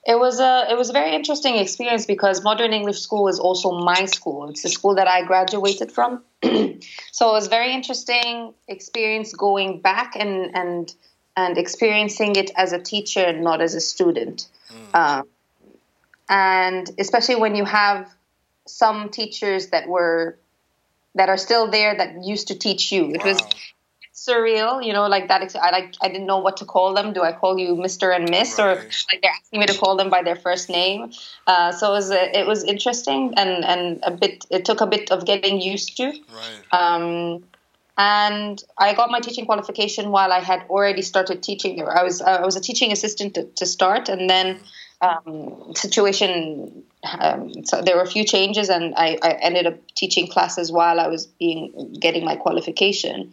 [0.07, 3.73] It was a it was a very interesting experience because Modern English School is also
[3.73, 4.49] my school.
[4.49, 10.15] It's the school that I graduated from, so it was very interesting experience going back
[10.17, 10.95] and and
[11.37, 14.49] and experiencing it as a teacher, not as a student.
[14.73, 14.95] Mm.
[14.95, 15.29] Um,
[16.29, 18.09] and especially when you have
[18.67, 20.39] some teachers that were
[21.17, 23.11] that are still there that used to teach you.
[23.11, 23.33] It wow.
[23.33, 23.43] was
[24.17, 25.55] surreal, you know, like that.
[25.57, 27.13] I like I didn't know what to call them.
[27.13, 28.79] Do I call you Mister and Miss, right.
[28.79, 31.13] or like they're asking me to call them by their first name?
[31.47, 34.47] Uh, so it was a, it was interesting and and a bit.
[34.51, 36.07] It took a bit of getting used to.
[36.07, 36.73] Right.
[36.73, 37.45] Um,
[37.99, 41.97] and I got my teaching qualification while I had already started teaching there.
[41.97, 44.57] I was uh, I was a teaching assistant to, to start, and then.
[44.57, 44.61] Mm
[45.01, 46.85] um, situation.
[47.03, 50.99] Um, so there were a few changes, and I, I, ended up teaching classes while
[50.99, 53.33] I was being getting my qualification.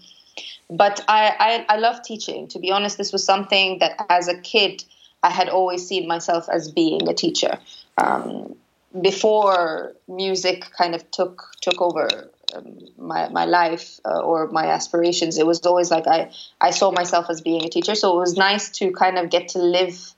[0.74, 2.47] But I, I, I love teaching.
[2.49, 4.84] To be honest, this was something that as a kid
[5.21, 7.59] I had always seen myself as being a teacher.
[7.97, 8.55] Um,
[8.99, 15.38] before music kind of took took over um, my my life uh, or my aspirations,
[15.38, 17.93] it was always like I I saw myself as being a teacher.
[17.93, 20.13] So it was nice to kind of get to live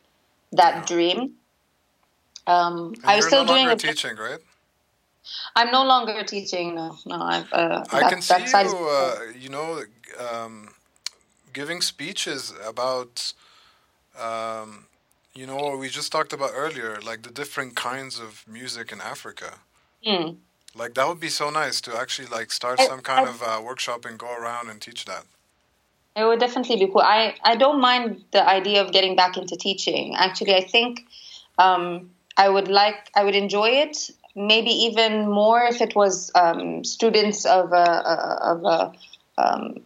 [0.53, 1.33] that dream.
[2.47, 4.39] Um, I was still no doing teaching, right?
[5.55, 6.75] I'm no longer teaching.
[6.75, 7.21] No, no.
[7.21, 8.87] I've, uh, I that, can see you.
[8.89, 9.83] Uh, you know,
[10.19, 10.69] um,
[11.53, 13.33] giving speeches about.
[14.19, 14.85] Um,
[15.33, 19.01] you know what we just talked about earlier, like the different kinds of music in
[19.01, 19.55] Africa.
[20.07, 20.37] Mm.
[20.73, 23.61] Like that would be so nice to actually like start some kind I, of uh,
[23.61, 25.25] workshop and go around and teach that.
[26.15, 27.01] It would definitely be cool.
[27.01, 30.15] I, I don't mind the idea of getting back into teaching.
[30.15, 31.05] Actually, I think
[31.57, 34.09] um, I would like, I would enjoy it.
[34.35, 38.93] Maybe even more if it was um, students of a, of a
[39.37, 39.81] um,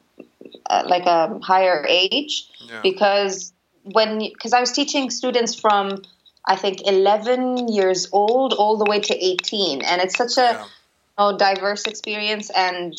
[0.86, 2.82] like a higher age, yeah.
[2.82, 6.04] because when because I was teaching students from
[6.46, 10.64] I think 11 years old all the way to 18, and it's such a yeah.
[10.64, 12.50] you know, diverse experience.
[12.50, 12.94] And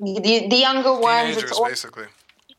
[0.00, 2.06] the the younger ones, it's all, basically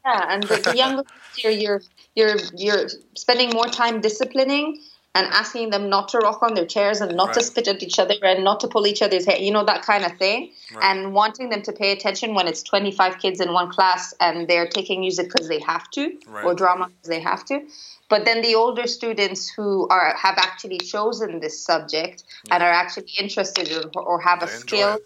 [0.06, 1.04] yeah, and the, the younger
[1.38, 1.82] you're, you're
[2.16, 4.82] you're you're spending more time disciplining
[5.14, 7.34] and asking them not to rock on their chairs and not right.
[7.36, 9.82] to spit at each other and not to pull each other's hair, you know, that
[9.82, 10.52] kind of thing.
[10.74, 10.84] Right.
[10.84, 14.68] And wanting them to pay attention when it's 25 kids in one class and they're
[14.68, 16.46] taking music because they have to right.
[16.46, 17.62] or drama because they have to.
[18.08, 22.56] But then the older students who are have actually chosen this subject yeah.
[22.56, 25.00] and are actually interested in, or have they a skill.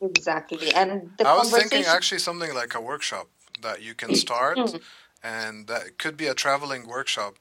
[0.00, 0.72] Exactly.
[0.74, 3.28] And I was thinking actually something like a workshop
[3.60, 4.56] that you can start.
[4.56, 4.80] Mm.
[5.22, 7.36] and that could be a traveling workshop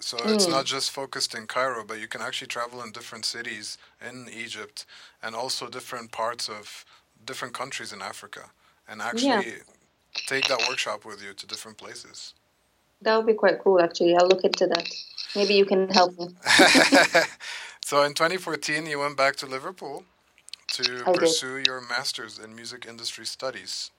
[0.00, 0.34] so mm.
[0.34, 4.28] it's not just focused in Cairo, but you can actually travel in different cities in
[4.34, 4.86] Egypt
[5.22, 6.84] and also different parts of
[7.24, 8.50] different countries in Africa
[8.88, 9.42] and actually yeah.
[10.26, 12.34] take that workshop with you to different places.
[13.02, 14.16] That would be quite cool, actually.
[14.16, 14.88] I'll look into that.
[15.34, 16.28] Maybe you can help me.
[17.84, 20.04] so in 2014, you went back to Liverpool
[20.68, 21.66] to I pursue did.
[21.66, 23.90] your master's in music industry studies.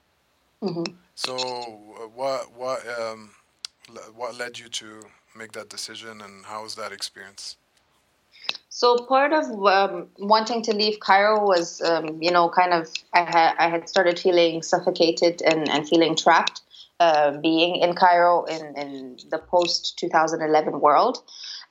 [0.62, 0.94] Mm-hmm.
[1.14, 3.30] So, uh, what what um,
[4.16, 5.02] what led you to
[5.38, 7.58] make that decision, and how was that experience?
[8.70, 13.22] So part of um, wanting to leave Cairo was, um, you know, kind of I
[13.22, 16.62] had I had started feeling suffocated and, and feeling trapped,
[17.00, 21.24] uh, being in Cairo in, in the post 2011 world.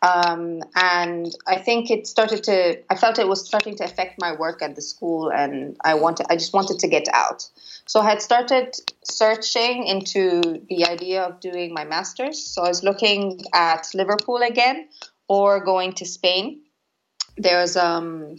[0.02, 2.78] Um, and I think it started to.
[2.90, 6.26] I felt it was starting to affect my work at the school, and I wanted.
[6.28, 7.48] I just wanted to get out.
[7.86, 8.74] So I had started
[9.04, 12.42] searching into the idea of doing my master's.
[12.42, 14.88] So I was looking at Liverpool again,
[15.28, 16.60] or going to Spain.
[17.38, 18.36] There's um,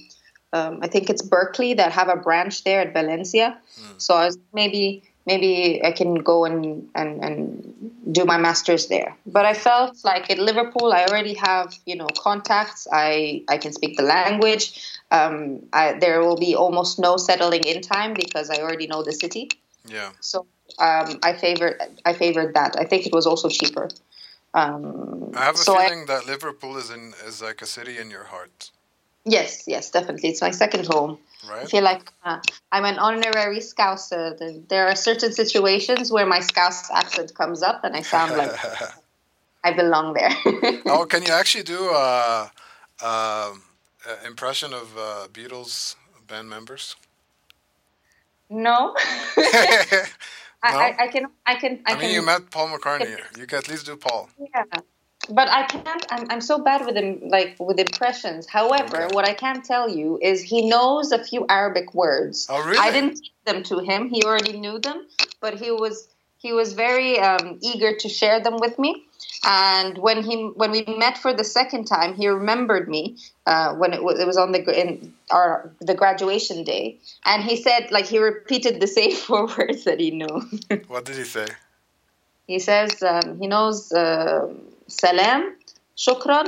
[0.54, 3.58] um I think it's Berklee that have a branch there at Valencia.
[3.82, 4.02] Mm.
[4.02, 9.16] So I was maybe maybe I can go and, and, and do my master's there.
[9.26, 12.88] But I felt like at Liverpool, I already have, you know, contacts.
[12.92, 14.66] I, I can speak the language.
[15.12, 19.14] Um, I, there will be almost no settling in time because I already know the
[19.14, 19.52] city.
[19.86, 20.12] Yeah.
[20.22, 20.48] So
[20.80, 22.76] um, I favored I favored that.
[22.78, 23.90] I think it was also cheaper.
[24.54, 27.98] Um, I have a so feeling I, that Liverpool is in is like a city
[27.98, 28.72] in your heart.
[29.28, 30.30] Yes, yes, definitely.
[30.30, 31.20] It's my second home.
[31.50, 31.64] Right.
[31.64, 32.40] I feel like uh,
[32.72, 34.38] I'm an honorary Scouser.
[34.70, 38.52] There are certain situations where my Scouse accent comes up and I sound like
[39.64, 40.32] I belong there.
[40.86, 42.50] oh, can you actually do a,
[43.02, 43.52] a
[44.26, 46.96] impression of uh, Beatles band members?
[48.50, 48.58] No.
[48.60, 48.96] no?
[50.64, 51.28] I, I, I, can.
[51.46, 51.80] I can.
[51.86, 53.18] I, I mean, can, you met Paul McCartney.
[53.38, 54.30] You can at least do Paul.
[54.40, 54.64] Yeah
[55.30, 56.06] but I can't.
[56.10, 58.48] I'm, I'm so bad with him, like with impressions.
[58.48, 62.48] However, what I can tell you is he knows a few Arabic words.
[62.50, 62.78] Oh, really?
[62.78, 64.10] I didn't teach them to him.
[64.10, 65.08] He already knew them,
[65.42, 66.08] but he was
[66.38, 69.04] he was very um, eager to share them with me.
[69.44, 73.94] And when he when we met for the second time, he remembered me uh, when
[73.94, 78.06] it was, it was on the in our the graduation day, and he said like
[78.06, 80.42] he repeated the same four words that he knew.
[80.88, 81.48] what did he say?
[82.48, 83.92] He says um, he knows.
[83.92, 84.54] Uh,
[84.88, 85.56] salam,
[85.98, 86.48] shukran,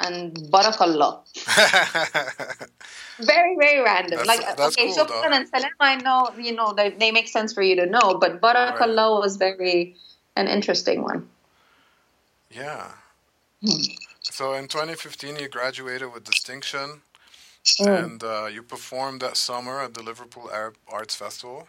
[0.00, 1.22] and barakallah.
[3.20, 4.18] very, very random.
[4.18, 5.36] That's, like, that's okay, cool, shukran though.
[5.36, 8.40] and salam, I know, you know, they, they make sense for you to know, but
[8.40, 9.20] barakallah right.
[9.20, 9.96] was very
[10.36, 11.28] an interesting one.
[12.50, 12.92] Yeah.
[13.64, 13.82] Hmm.
[14.22, 17.00] So in 2015, you graduated with distinction,
[17.80, 18.04] mm.
[18.04, 21.68] and uh, you performed that summer at the Liverpool Arab Arts Festival.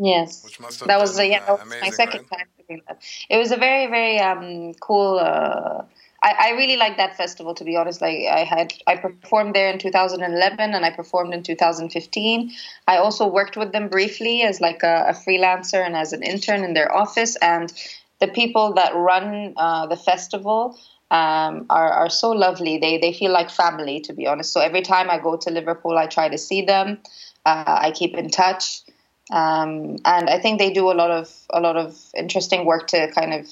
[0.00, 2.38] Yes, which must have that was been, yeah, that was amazing, my second right?
[2.38, 5.18] time It was a very very um, cool.
[5.18, 5.82] Uh,
[6.22, 8.00] I, I really like that festival to be honest.
[8.00, 12.50] Like I had I performed there in 2011 and I performed in 2015.
[12.86, 16.64] I also worked with them briefly as like a, a freelancer and as an intern
[16.64, 17.36] in their office.
[17.36, 17.72] And
[18.20, 20.78] the people that run uh, the festival
[21.10, 22.78] um, are, are so lovely.
[22.78, 24.52] They they feel like family to be honest.
[24.52, 26.98] So every time I go to Liverpool, I try to see them.
[27.46, 28.82] Uh, I keep in touch.
[29.30, 33.10] Um, and I think they do a lot of a lot of interesting work to
[33.12, 33.46] kind of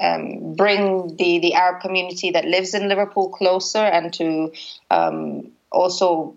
[0.00, 4.52] um, bring the the Arab community that lives in Liverpool closer, and to
[4.90, 6.34] um, also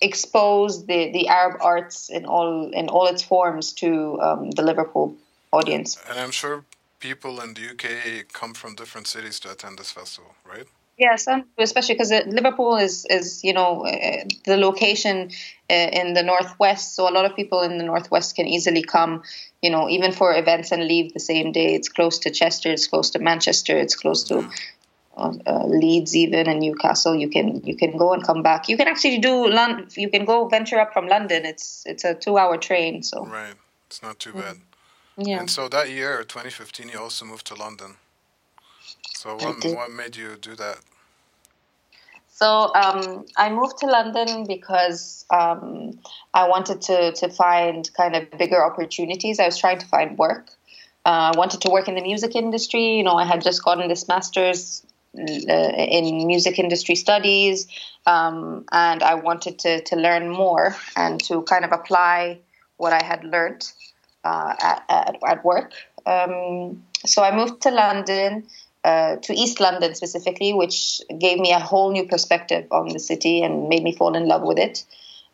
[0.00, 5.14] expose the, the Arab arts in all in all its forms to um, the Liverpool
[5.52, 5.98] audience.
[6.08, 6.64] And I'm sure
[6.98, 10.66] people in the UK come from different cities to attend this festival, right?
[10.98, 15.30] Yeah, some especially because Liverpool is is you know uh, the location
[15.70, 19.22] uh, in the northwest, so a lot of people in the northwest can easily come.
[19.62, 21.74] You know, even for events and leave the same day.
[21.74, 22.70] It's close to Chester.
[22.70, 23.76] It's close to Manchester.
[23.76, 24.48] It's close to.
[25.14, 28.78] Uh, uh, Leeds even and Newcastle you can you can go and come back you
[28.78, 32.38] can actually do London you can go venture up from London it's it's a two
[32.38, 33.52] hour train so right
[33.88, 34.56] it's not too bad
[35.18, 37.96] yeah and so that year 2015 you also moved to London
[39.22, 40.78] so what, what made you do that?
[42.28, 46.00] So um, I moved to London because um,
[46.34, 49.38] I wanted to, to find kind of bigger opportunities.
[49.38, 50.50] I was trying to find work.
[51.06, 52.96] Uh, I wanted to work in the music industry.
[52.96, 57.68] You know, I had just gotten this master's in music industry studies,
[58.06, 62.40] um, and I wanted to to learn more and to kind of apply
[62.76, 63.70] what I had learned
[64.24, 65.74] uh, at, at, at work.
[66.06, 68.48] Um, so I moved to London.
[68.84, 73.40] Uh, to East London specifically, which gave me a whole new perspective on the city
[73.40, 74.84] and made me fall in love with it.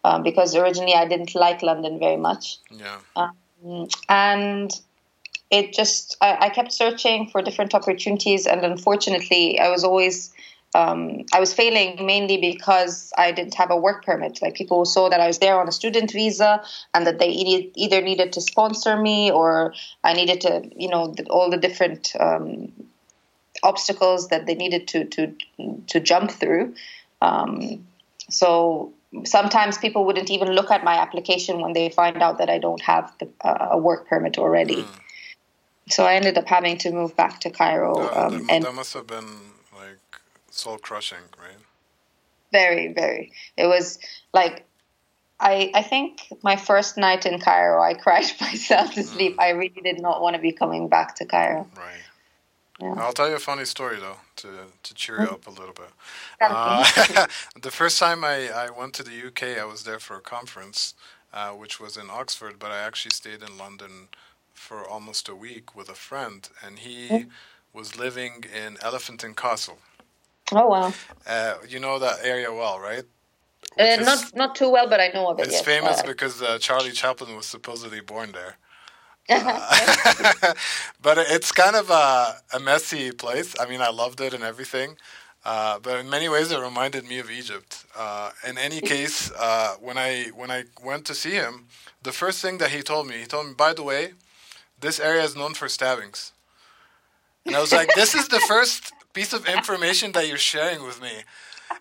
[0.05, 2.59] Um, because originally I didn't like London very much.
[2.71, 2.99] Yeah.
[3.17, 4.71] Um, and
[5.51, 10.33] it just, I, I, kept searching for different opportunities, and unfortunately, I was always.
[10.75, 14.41] Um, I was failing mainly because I didn't have a work permit.
[14.43, 18.03] Like people saw that I was there on a student visa, and that they either
[18.03, 19.73] needed to sponsor me or
[20.05, 22.71] I needed to, you know, all the different um,
[23.63, 25.35] obstacles that they needed to to
[25.87, 26.75] to jump through.
[27.21, 27.87] Um,
[28.31, 28.93] so
[29.25, 32.83] sometimes people wouldn't even look at my application when they find out that I don't
[32.83, 34.83] have the, uh, a work permit already.
[34.83, 34.89] Mm.
[35.89, 37.97] So I ended up having to move back to Cairo.
[38.15, 39.27] um, that, and that must have been
[39.75, 41.57] like soul crushing, right?
[42.53, 43.33] Very, very.
[43.57, 43.99] It was
[44.35, 44.67] like
[45.41, 49.37] I, I think my first night in Cairo, I cried myself to sleep.
[49.37, 49.43] Mm.
[49.43, 51.67] I really did not want to be coming back to Cairo.
[51.77, 51.95] Right.
[52.81, 52.95] Yeah.
[52.97, 54.49] I'll tell you a funny story though to
[54.83, 55.91] to cheer you up a little bit.
[56.41, 57.27] Uh,
[57.61, 60.95] the first time I, I went to the UK, I was there for a conference,
[61.33, 64.09] uh, which was in Oxford, but I actually stayed in London
[64.55, 67.29] for almost a week with a friend, and he mm.
[67.73, 69.79] was living in Elephant and Castle.
[70.53, 70.93] Oh wow!
[71.27, 73.05] Uh, you know that area well, right?
[73.77, 75.47] Uh, not not too well, but I know of it.
[75.47, 75.65] It's yes.
[75.65, 78.57] famous uh, because uh, Charlie Chaplin was supposedly born there.
[81.03, 83.55] But it's kind of a, a, messy place.
[83.61, 84.97] I mean, I loved it and everything.
[85.45, 87.85] Uh, but in many ways, it reminded me of Egypt.
[87.97, 91.67] Uh, in any case, uh, when I when I went to see him,
[92.03, 94.15] the first thing that he told me, he told me, "By the way,
[94.81, 96.33] this area is known for stabbings."
[97.47, 101.01] And I was like, "This is the first piece of information that you're sharing with
[101.01, 101.25] me."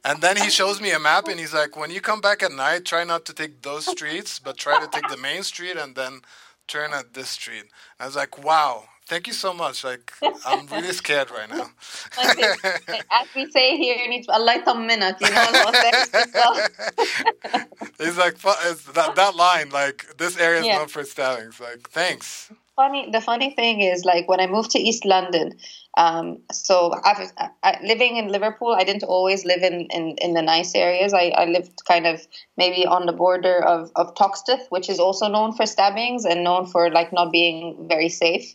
[0.04, 2.52] And then he shows me a map, and he's like, "When you come back at
[2.52, 5.96] night, try not to take those streets, but try to take the main street, and
[5.96, 6.22] then."
[6.68, 7.66] Turn at this street.
[8.00, 9.84] I was like, wow, thank you so much.
[9.84, 10.12] Like,
[10.46, 11.68] I'm really scared right now.
[13.12, 15.46] As we say here you need a light minute, you know.
[17.98, 20.78] He's like, that, that line, like, this area is yeah.
[20.78, 21.60] known for stabbings.
[21.60, 22.52] Like, thanks.
[22.78, 23.10] Funny.
[23.12, 25.58] The funny thing is, like, when I moved to East London,
[25.98, 27.28] um, so I,
[27.64, 31.12] I, living in Liverpool, I didn't always live in, in, in the nice areas.
[31.12, 32.22] I, I lived kind of
[32.56, 36.68] maybe on the border of, of Toxteth, which is also known for stabbings and known
[36.68, 38.54] for like not being very safe.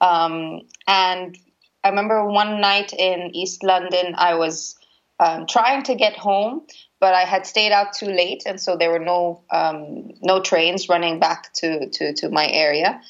[0.00, 1.38] Um, and
[1.84, 4.76] I remember one night in East London, I was
[5.20, 6.66] um, trying to get home,
[6.98, 10.88] but I had stayed out too late, and so there were no um, no trains
[10.88, 13.00] running back to, to, to my area,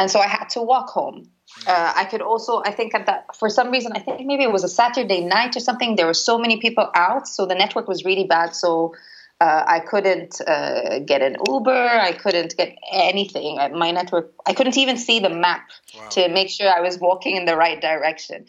[0.00, 1.18] and so I had to walk home.
[1.66, 4.52] Uh, I could also, I think, at that for some reason, I think maybe it
[4.58, 5.96] was a Saturday night or something.
[5.96, 8.54] There were so many people out, so the network was really bad.
[8.54, 8.94] So
[9.40, 11.84] uh, I couldn't uh, get an Uber.
[12.10, 13.56] I couldn't get anything.
[13.84, 15.64] My network, I couldn't even see the map
[15.96, 16.08] wow.
[16.14, 18.46] to make sure I was walking in the right direction.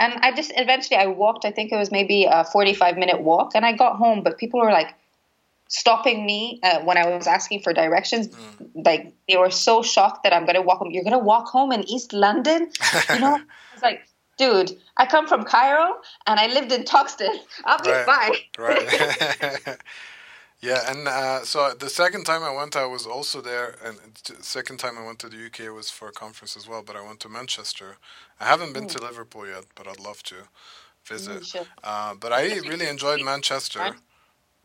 [0.00, 1.44] And I just eventually I walked.
[1.44, 4.22] I think it was maybe a forty-five minute walk, and I got home.
[4.26, 4.90] But people were like,
[5.68, 8.28] stopping me uh, when I was asking for directions.
[8.28, 8.84] Mm.
[8.84, 10.90] Like they were so shocked that I'm gonna walk home.
[10.90, 12.70] You're gonna walk home in East London,
[13.10, 13.36] you know?
[13.72, 14.00] I was like,
[14.38, 15.96] dude, I come from Cairo
[16.26, 17.40] and I lived in Toxteth.
[17.64, 18.06] I'll be right.
[18.06, 18.32] fine.
[18.58, 19.78] Right.
[20.60, 24.42] yeah, and uh, so the second time I went, I was also there, and the
[24.42, 26.82] second time I went to the UK was for a conference as well.
[26.82, 27.98] But I went to Manchester.
[28.40, 28.96] I haven't been mm.
[28.96, 30.36] to Liverpool yet, but I'd love to
[31.04, 31.42] visit.
[31.42, 31.66] Mm, sure.
[31.84, 33.94] uh, but I really enjoyed Manchester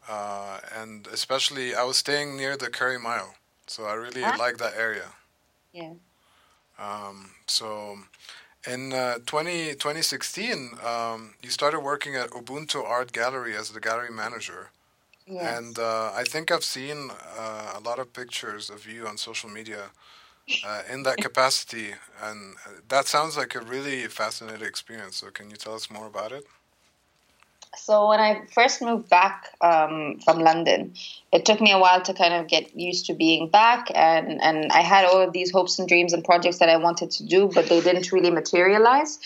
[0.08, 3.36] uh, and especially I was staying near the Curry Mile,
[3.68, 4.36] so I really ah.
[4.38, 5.10] like that area.
[5.72, 5.93] Yeah.
[6.80, 7.97] Um, so,
[8.68, 14.12] in uh, 20, 2016, um, you started working at Ubuntu Art Gallery as the gallery
[14.12, 14.70] manager.
[15.28, 15.58] Yes.
[15.58, 19.49] And uh, I think I've seen uh, a lot of pictures of you on social
[19.49, 19.91] media
[20.66, 22.56] uh, in that capacity, and
[22.89, 25.18] that sounds like a really fascinating experience.
[25.18, 26.45] So, can you tell us more about it?
[27.76, 30.93] So when I first moved back um, from London,
[31.32, 34.71] it took me a while to kind of get used to being back, and and
[34.71, 37.49] I had all of these hopes and dreams and projects that I wanted to do,
[37.53, 39.19] but they didn't really materialize.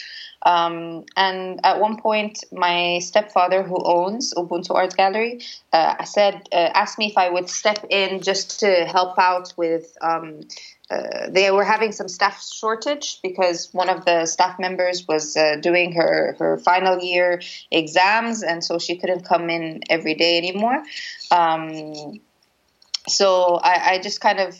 [0.45, 5.41] Um, and at one point, my stepfather, who owns Ubuntu Art Gallery,
[5.73, 9.97] uh, said, uh, asked me if I would step in just to help out with
[10.01, 10.41] um,
[10.89, 15.57] uh, they were having some staff shortage because one of the staff members was uh,
[15.57, 20.81] doing her, her final year exams, and so she couldn't come in every day anymore.
[21.29, 22.21] Um,
[23.05, 24.57] so I, I, just kind of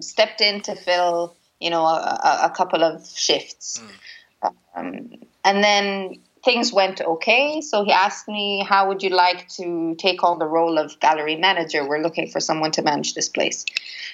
[0.00, 3.80] stepped in to fill, you know, a, a couple of shifts.
[3.80, 3.90] Mm.
[4.42, 5.10] Um,
[5.44, 7.60] and then things went okay.
[7.60, 11.36] So he asked me, How would you like to take on the role of gallery
[11.36, 11.86] manager?
[11.86, 13.64] We're looking for someone to manage this place.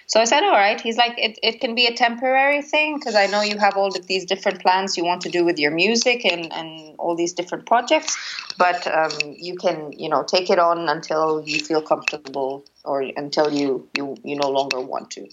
[0.06, 0.80] So I said, All right.
[0.80, 3.94] He's like, It, it can be a temporary thing because I know you have all
[3.96, 7.32] of these different plans you want to do with your music and, and all these
[7.32, 8.16] different projects,
[8.58, 13.52] but um, you can, you know, take it on until you feel comfortable or until
[13.52, 15.28] you, you, you no longer want to.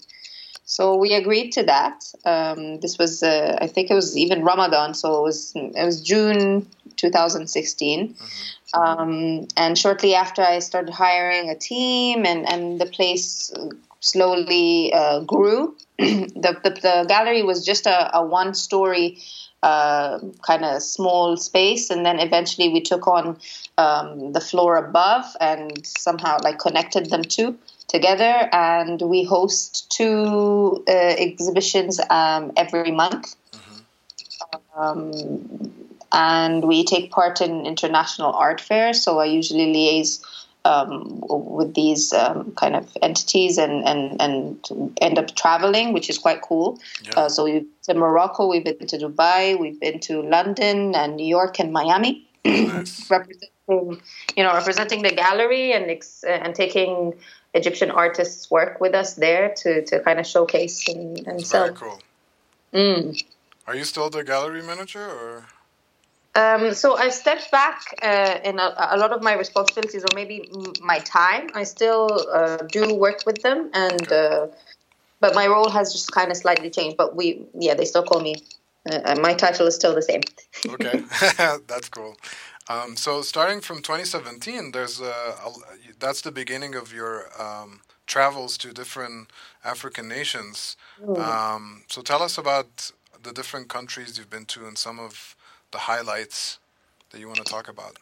[0.72, 2.02] So we agreed to that.
[2.24, 6.00] Um, this was, uh, I think it was even Ramadan, so it was it was
[6.00, 6.66] June
[6.96, 8.14] 2016.
[8.14, 8.80] Mm-hmm.
[8.80, 13.52] Um, and shortly after, I started hiring a team, and and the place
[14.00, 15.76] slowly uh, grew.
[15.98, 19.18] the, the, the gallery was just a, a one story.
[19.62, 23.38] Uh, kind of small space, and then eventually we took on
[23.78, 27.56] um, the floor above and somehow like connected them too
[27.92, 33.36] together, and we host two uh, exhibitions um, every month.
[33.52, 34.80] Mm-hmm.
[34.80, 35.72] Um,
[36.12, 39.02] and we take part in international art fairs.
[39.02, 40.22] So I usually liaise
[40.64, 46.18] um, with these um, kind of entities and, and, and end up traveling, which is
[46.18, 46.78] quite cool.
[47.02, 47.12] Yeah.
[47.16, 51.16] Uh, so we've been to Morocco, we've been to Dubai, we've been to London and
[51.16, 53.10] New York and Miami, nice.
[53.10, 53.48] representing
[54.36, 55.84] you know representing the gallery and
[56.26, 57.14] and taking
[57.54, 61.64] Egyptian artists work with us there to, to kind of showcase and, and sell.
[61.64, 62.00] Very cool.
[62.72, 63.24] Mm.
[63.66, 65.44] Are you still the gallery manager or?
[66.34, 70.50] Um, so I stepped back uh, in a, a, lot of my responsibilities, or maybe
[70.80, 71.50] my time.
[71.54, 74.28] I still uh, do work with them, and okay.
[74.28, 74.46] uh,
[75.20, 76.96] but my role has just kind of slightly changed.
[76.96, 78.36] But we, yeah, they still call me.
[78.90, 80.22] Uh, my title is still the same.
[80.66, 81.02] okay,
[81.66, 82.16] that's cool.
[82.68, 85.52] Um, so starting from 2017, there's a, a,
[85.98, 89.30] that's the beginning of your um, travels to different
[89.64, 90.76] African nations.
[91.02, 91.18] Mm.
[91.18, 92.92] Um, so tell us about
[93.22, 95.36] the different countries you've been to and some of
[95.70, 96.58] the highlights
[97.10, 97.96] that you want to talk about.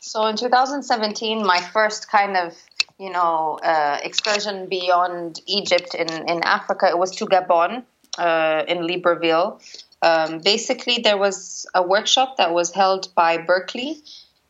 [0.00, 2.56] So in 2017, my first kind of
[2.98, 7.82] you know uh, excursion beyond Egypt in in Africa it was to Gabon
[8.18, 9.60] uh, in Libreville
[10.02, 14.00] um, basically, there was a workshop that was held by Berklee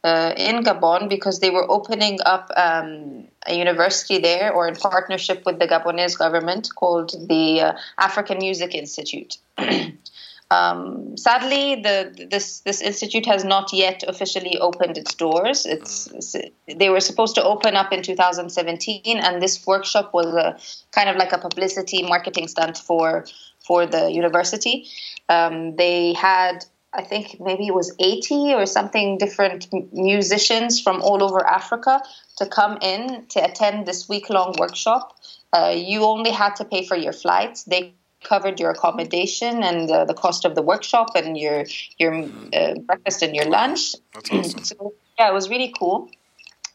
[0.05, 5.45] uh, in Gabon because they were opening up um, a university there or in partnership
[5.45, 9.39] with the Gabonese government called the uh, African Music Institute.
[10.51, 15.67] um, sadly, the, this this institute has not yet officially opened its doors.
[15.67, 16.37] It's, it's,
[16.79, 20.57] they were supposed to open up in 2017, and this workshop was a
[20.93, 23.27] kind of like a publicity marketing stunt for
[23.71, 24.89] for the university.
[25.29, 31.23] Um, they had, I think maybe it was 80 or something different musicians from all
[31.23, 32.03] over Africa
[32.39, 35.17] to come in to attend this week long workshop.
[35.53, 37.63] Uh, you only had to pay for your flights.
[37.63, 37.95] They
[38.25, 41.65] covered your accommodation and uh, the cost of the workshop and your
[42.03, 42.13] your
[42.53, 43.95] uh, breakfast and your lunch.
[44.15, 44.65] That's awesome.
[44.71, 46.11] so, yeah, it was really cool.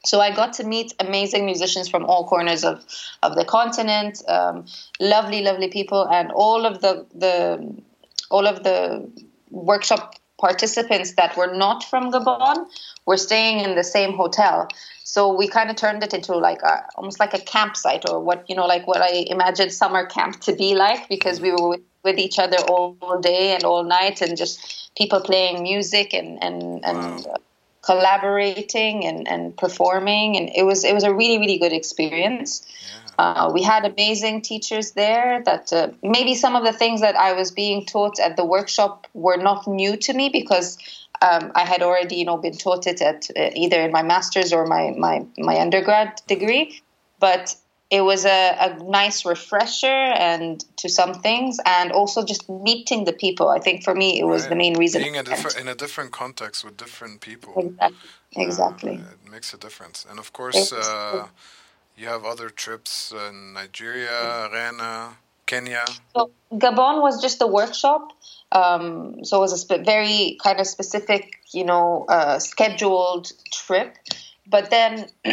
[0.06, 2.86] So I got to meet amazing musicians from all corners of,
[3.24, 4.66] of the continent, um,
[4.99, 7.84] lovely, lovely people, and all of the the
[8.30, 9.10] all of the
[9.51, 12.66] workshop participants that were not from Gabon
[13.06, 14.68] were staying in the same hotel.
[15.03, 18.43] So we kind of turned it into like a, almost like a campsite or what
[18.49, 21.82] you know like what I imagined summer camp to be like because we were with,
[22.03, 26.84] with each other all, day and all night and just people playing music and and
[26.84, 27.36] and wow.
[27.86, 32.65] Collaborating and, and performing and it was it was a really really good experience.
[32.65, 32.95] Yeah.
[33.17, 37.31] Uh, we had amazing teachers there that uh, maybe some of the things that I
[37.31, 40.77] was being taught at the workshop were not new to me because
[41.21, 44.51] um, I had already, you know, been taught it at uh, either in my master's
[44.51, 46.81] or my, my, my undergrad degree.
[47.19, 47.55] But
[47.91, 53.13] it was a, a nice refresher and to some things and also just meeting the
[53.13, 54.49] people i think for me it was right.
[54.49, 58.95] the main reason being a different, in a different context with different people exactly, exactly.
[58.97, 61.28] Uh, it makes a difference and of course uh,
[61.97, 65.86] you have other trips in Nigeria, Ghana, Kenya.
[66.16, 68.12] So Gabon was just a workshop.
[68.51, 73.97] Um, so it was a sp- very kind of specific, you know, uh, scheduled trip.
[74.47, 75.08] But then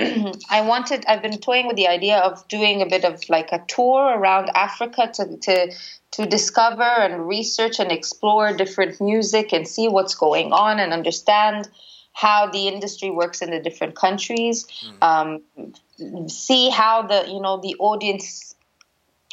[0.51, 3.62] I wanted, I've been toying with the idea of doing a bit of like a
[3.68, 5.72] tour around Africa to, to,
[6.12, 11.68] to discover and research and explore different music and see what's going on and understand
[12.12, 15.02] how the industry works in the different countries, mm.
[15.02, 18.55] um, see how the you know the audience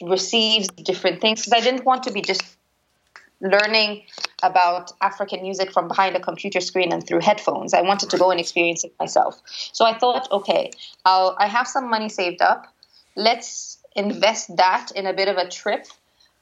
[0.02, 1.42] receives different things.
[1.42, 2.42] Because I didn't want to be just
[3.42, 4.04] learning
[4.44, 7.74] about African music from behind a computer screen and through headphones.
[7.74, 9.42] I wanted to go and experience it myself.
[9.46, 10.72] So I thought, okay,
[11.06, 12.74] I'll, I have some money saved up.
[13.16, 15.86] Let's invest that in a bit of a trip.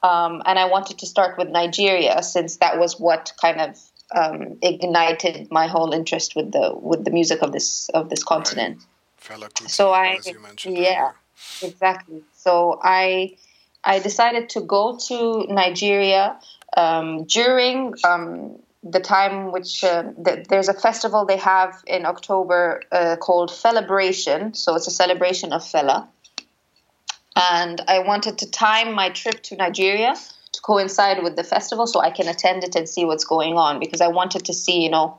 [0.02, 3.78] Um, and I wanted to start with Nigeria since that was what kind of
[4.14, 8.78] um, ignited my whole interest with the with the music of this of this continent.
[8.78, 8.88] Right.
[9.68, 10.18] so I
[10.64, 11.14] yeah earlier.
[11.62, 12.22] exactly.
[12.34, 13.36] So I
[13.84, 16.38] I decided to go to Nigeria
[16.76, 22.82] um, during um, the time which uh, the, there's a festival they have in October
[22.92, 24.54] uh, called Felabration.
[24.56, 26.06] So it's a celebration of Fela.
[27.36, 30.14] And I wanted to time my trip to Nigeria
[30.52, 33.78] to coincide with the festival so I can attend it and see what's going on
[33.78, 35.18] because I wanted to see, you know,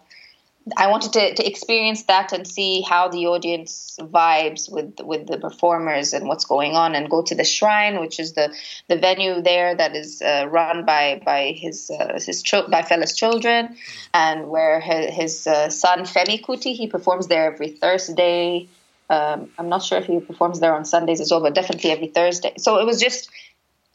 [0.78, 5.38] I wanted to, to experience that and see how the audience vibes with with the
[5.38, 8.54] performers and what's going on, and go to the shrine, which is the,
[8.88, 13.76] the venue there that is uh, run by by his uh, his by Fela's children,
[14.14, 18.68] and where his, his uh, son Femi Kuti he performs there every Thursday.
[19.10, 22.08] Um, I'm not sure if he performs there on Sundays as well, but definitely every
[22.08, 22.54] Thursday.
[22.58, 23.30] So it was just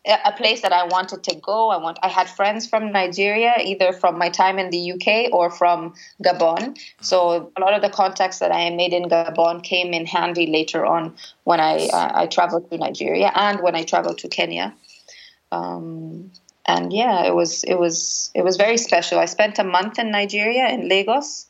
[0.06, 1.70] a place that I wanted to go.
[1.70, 1.98] I want.
[2.02, 6.78] I had friends from Nigeria, either from my time in the UK or from Gabon.
[7.00, 10.84] So a lot of the contacts that I made in Gabon came in handy later
[10.84, 11.14] on
[11.44, 14.74] when I uh, I traveled to Nigeria and when I traveled to Kenya.
[15.50, 16.32] Um,
[16.66, 19.18] and yeah, it was it was it was very special.
[19.18, 21.46] I spent a month in Nigeria in Lagos.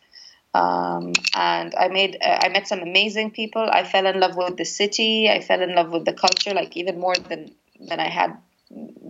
[0.54, 3.68] Um, and I made uh, I met some amazing people.
[3.72, 5.28] I fell in love with the city.
[5.28, 7.50] I fell in love with the culture, like even more than
[7.88, 8.36] than I had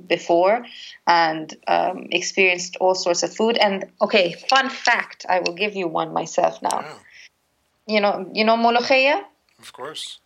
[0.07, 0.67] before
[1.07, 3.57] and um, experienced all sorts of food.
[3.57, 6.81] And okay, fun fact, I will give you one myself now.
[6.81, 6.95] Yeah.
[7.87, 9.23] You know, you know molokhia?
[9.61, 10.21] Of course.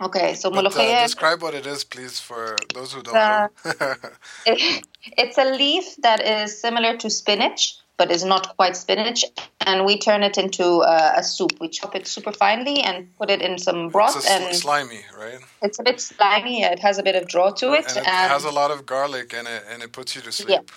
[0.00, 3.72] Okay, so but, Uh, describe what it is, please, for those who don't uh, know.
[4.46, 9.24] it, it's a leaf that is similar to spinach, but is not quite spinach.
[9.60, 11.60] And we turn it into uh, a soup.
[11.60, 14.16] We chop it super finely and put it in some broth.
[14.16, 15.40] It's and slimy, right?
[15.60, 16.62] It's a bit slimy.
[16.62, 17.88] It has a bit of draw to it.
[17.88, 20.32] And it and has a lot of garlic in it, and it puts you to
[20.32, 20.48] sleep.
[20.48, 20.74] Yeah,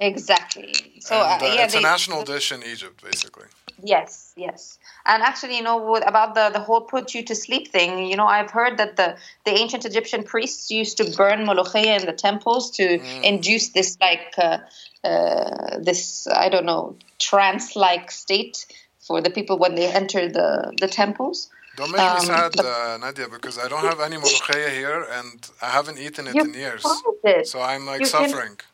[0.00, 0.74] exactly.
[1.00, 3.46] So and, uh, yeah, it's they, a national dish in Egypt, basically.
[3.82, 4.78] Yes, yes.
[5.04, 8.26] And actually, you know, about the, the whole put you to sleep thing, you know,
[8.26, 12.70] I've heard that the, the ancient Egyptian priests used to burn molokhia in the temples
[12.72, 13.22] to mm.
[13.22, 14.58] induce this, like, uh,
[15.02, 18.64] uh, this, I don't know, trance like state
[19.00, 21.50] for the people when they enter the, the temples.
[21.76, 25.50] Don't make um, me sad, uh, Nadia, because I don't have any molokhia here and
[25.60, 26.86] I haven't eaten it in years.
[27.24, 27.48] It.
[27.48, 28.56] So I'm like you suffering.
[28.56, 28.66] Can,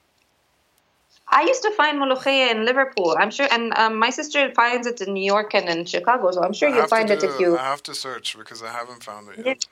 [1.33, 3.17] I used to find molokhia in Liverpool.
[3.19, 6.33] I'm sure, and um, my sister finds it in New York and in Chicago.
[6.33, 7.57] So I'm sure you'll find do, it if you.
[7.57, 9.65] I have to search because I haven't found it yet.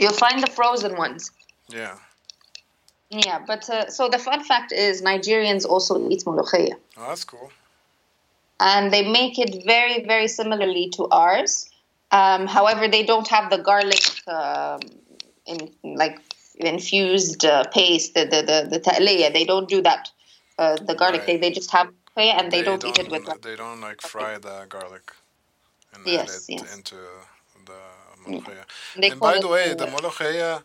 [0.00, 1.30] You'll find the frozen ones.
[1.68, 1.98] Yeah.
[3.10, 6.74] Yeah, but uh, so the fun fact is Nigerians also eat molokhia.
[6.96, 7.52] Oh, that's cool.
[8.58, 11.68] And they make it very, very similarly to ours.
[12.10, 14.80] Um, however, they don't have the garlic, um,
[15.46, 16.18] in like
[16.56, 20.10] infused uh, paste, the the the, the They don't do that
[20.58, 21.20] uh, the garlic.
[21.20, 21.26] Right.
[21.26, 23.42] They, they just have it and they, they don't, don't, eat it with.
[23.42, 25.12] They don't like fry the garlic
[25.94, 26.76] and yes, add it yes.
[26.76, 26.96] into
[27.66, 27.80] the
[28.24, 28.64] molokhia.
[28.96, 29.12] Mm.
[29.12, 30.62] And by the way, the molokhia,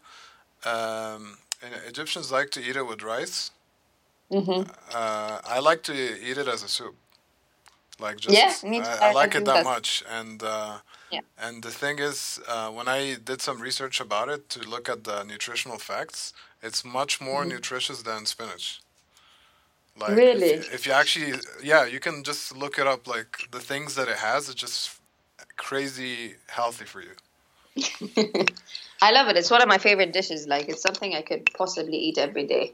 [0.65, 1.37] um,
[1.87, 3.51] Egyptians like to eat it with rice.
[4.31, 4.69] Mm-hmm.
[4.93, 6.95] Uh, I like to eat it as a soup.
[7.99, 8.85] Like just, yeah, me too.
[8.85, 10.77] I, I like I it that much, and uh,
[11.09, 11.21] yeah.
[11.39, 15.03] and the thing is, uh, when I did some research about it to look at
[15.03, 16.31] the nutritional facts,
[16.61, 17.53] it's much more mm-hmm.
[17.53, 18.81] nutritious than spinach.
[19.99, 20.49] Like really?
[20.49, 21.33] If, if, you actually,
[21.63, 23.07] yeah, you can just look it up.
[23.07, 24.99] Like the things that it has, it's just
[25.55, 27.15] crazy healthy for you.
[29.01, 29.37] I love it.
[29.37, 30.47] It's one of my favorite dishes.
[30.47, 32.73] Like it's something I could possibly eat every day.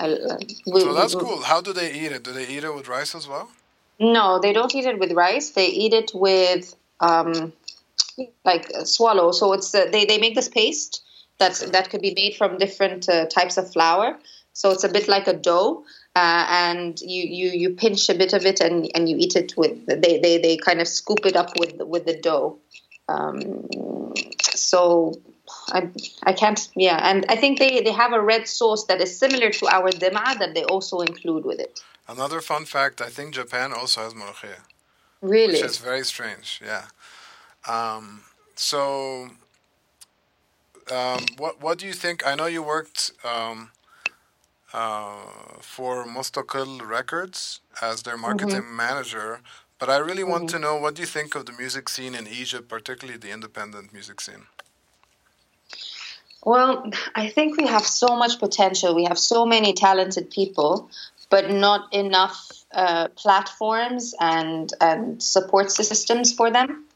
[0.00, 0.38] I, uh,
[0.78, 1.42] so that's cool.
[1.42, 2.22] How do they eat it?
[2.22, 3.50] Do they eat it with rice as well?
[3.98, 5.50] No, they don't eat it with rice.
[5.50, 7.52] They eat it with um,
[8.44, 9.32] like swallow.
[9.32, 11.02] So it's uh, they they make this paste
[11.38, 11.70] that okay.
[11.72, 14.18] that could be made from different uh, types of flour.
[14.52, 15.84] So it's a bit like a dough,
[16.16, 19.56] uh, and you, you you pinch a bit of it and, and you eat it
[19.56, 22.58] with they, they they kind of scoop it up with with the dough.
[23.08, 23.68] Um,
[24.40, 25.14] so
[25.68, 25.88] I
[26.24, 29.50] I can't yeah, and I think they they have a red sauce that is similar
[29.50, 31.80] to our dema that they also include with it.
[32.08, 34.60] Another fun fact: I think Japan also has molokhia.
[35.20, 36.60] Really, which is very strange.
[36.64, 36.86] Yeah.
[37.68, 38.22] Um,
[38.56, 39.30] so,
[40.90, 42.26] um, what what do you think?
[42.26, 43.12] I know you worked.
[43.24, 43.70] Um,
[44.72, 45.16] uh,
[45.60, 48.76] for Mustaqil Records as their marketing mm-hmm.
[48.76, 49.40] manager.
[49.78, 50.56] But I really want mm-hmm.
[50.56, 53.92] to know what do you think of the music scene in Egypt, particularly the independent
[53.92, 54.46] music scene?
[56.44, 58.94] Well, I think we have so much potential.
[58.94, 60.90] We have so many talented people,
[61.28, 66.86] but not enough uh, platforms and, and support systems for them.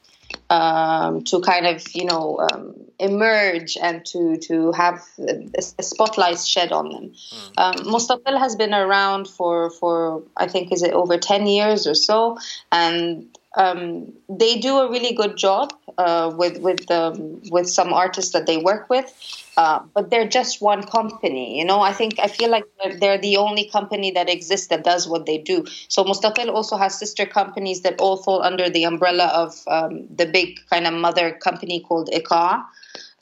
[0.50, 6.72] Um, to kind of you know um, emerge and to to have a, spotlight shed
[6.72, 7.12] on them.
[7.12, 7.52] Mm.
[7.58, 11.94] Um, Mustaqil has been around for for I think is it over ten years or
[11.94, 12.38] so,
[12.70, 18.32] and um, they do a really good job uh, with with um, with some artists
[18.32, 19.12] that they work with,
[19.56, 21.58] uh, but they're just one company.
[21.58, 24.82] You know, I think I feel like they're, they're, the only company that exists that
[24.82, 25.64] does what they do.
[25.88, 30.26] So Mustaqil also has sister companies that all fall under the umbrella of um, the
[30.26, 32.64] big kind of mother company called Iqa.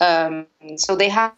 [0.00, 0.46] Um,
[0.76, 1.34] so they have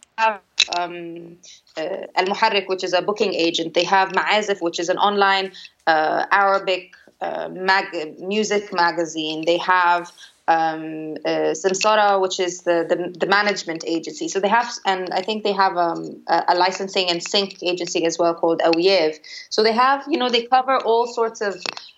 [0.77, 1.37] um,
[1.77, 3.73] uh, Al Muharrik, which is a booking agent.
[3.73, 5.51] They have Ma'azif, which is an online
[5.85, 9.45] uh, Arabic uh, mag- music magazine.
[9.45, 10.11] They have
[10.47, 14.27] um, uh, Samsara, which is the, the, the management agency.
[14.27, 18.05] So they have, and I think they have um, a, a, licensing and sync agency
[18.05, 19.17] as well called Awiyev.
[19.49, 21.55] So they have, you know, they cover all sorts of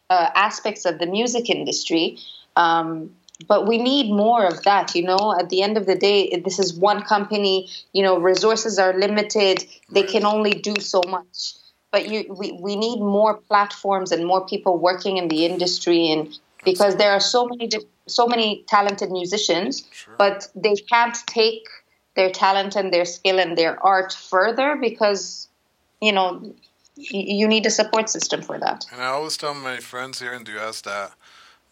[0.10, 2.18] uh, aspects of the music industry.
[2.56, 3.12] Um,
[3.48, 5.36] but we need more of that, you know.
[5.38, 7.70] At the end of the day, this is one company.
[7.94, 11.54] You know, resources are limited; they can only do so much
[11.98, 16.38] but you, we, we need more platforms and more people working in the industry and
[16.64, 17.70] because there are so many
[18.06, 20.14] so many talented musicians sure.
[20.18, 21.66] but they can't take
[22.16, 25.48] their talent and their skill and their art further because
[26.00, 26.30] you know
[27.40, 30.44] you need a support system for that and i always tell my friends here in
[30.44, 31.14] the us that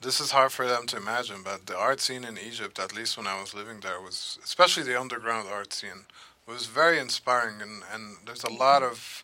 [0.01, 3.15] this is hard for them to imagine but the art scene in egypt at least
[3.17, 6.01] when i was living there was especially the underground art scene
[6.47, 8.91] was very inspiring and, and there's a lot mm-hmm.
[8.91, 9.23] of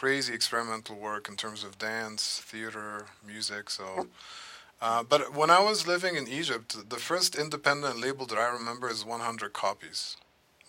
[0.00, 3.68] crazy experimental work in terms of dance, theater, music.
[3.68, 4.06] So,
[4.80, 8.88] uh, but when I was living in Egypt, the first independent label that I remember
[8.88, 10.16] is 100 Copies,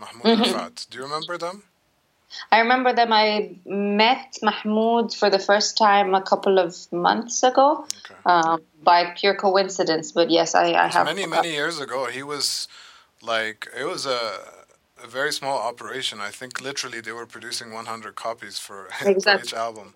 [0.02, 0.44] Mahmoud mm-hmm.
[0.44, 0.90] Rafat.
[0.90, 1.64] Do you remember them?
[2.52, 3.14] I remember them.
[3.14, 8.20] I met Mahmoud for the first time a couple of months ago okay.
[8.26, 10.12] um, by pure coincidence.
[10.12, 11.06] But yes, I, I have.
[11.06, 12.68] Many, many years ago, he was
[13.22, 14.61] like, it was a
[15.04, 16.20] a very small operation.
[16.20, 19.22] I think literally they were producing 100 copies for, exactly.
[19.22, 19.94] for each album.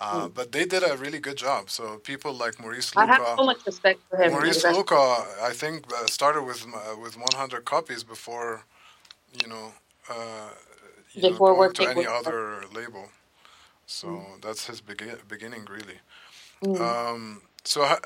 [0.00, 0.34] Uh, mm.
[0.34, 1.70] But they did a really good job.
[1.70, 3.02] So people like Maurice Louca.
[3.02, 4.32] I have so much respect for him.
[4.32, 4.82] Maurice exactly.
[4.82, 8.64] Louca, I think, uh, started with uh, with 100 copies before,
[9.40, 9.72] you know,
[10.08, 10.50] uh,
[11.12, 12.74] you before know, going to any other them.
[12.74, 13.08] label.
[13.86, 14.40] So mm.
[14.40, 15.98] that's his begin- beginning, really.
[16.62, 16.80] Mm.
[16.80, 17.96] Um, so, uh,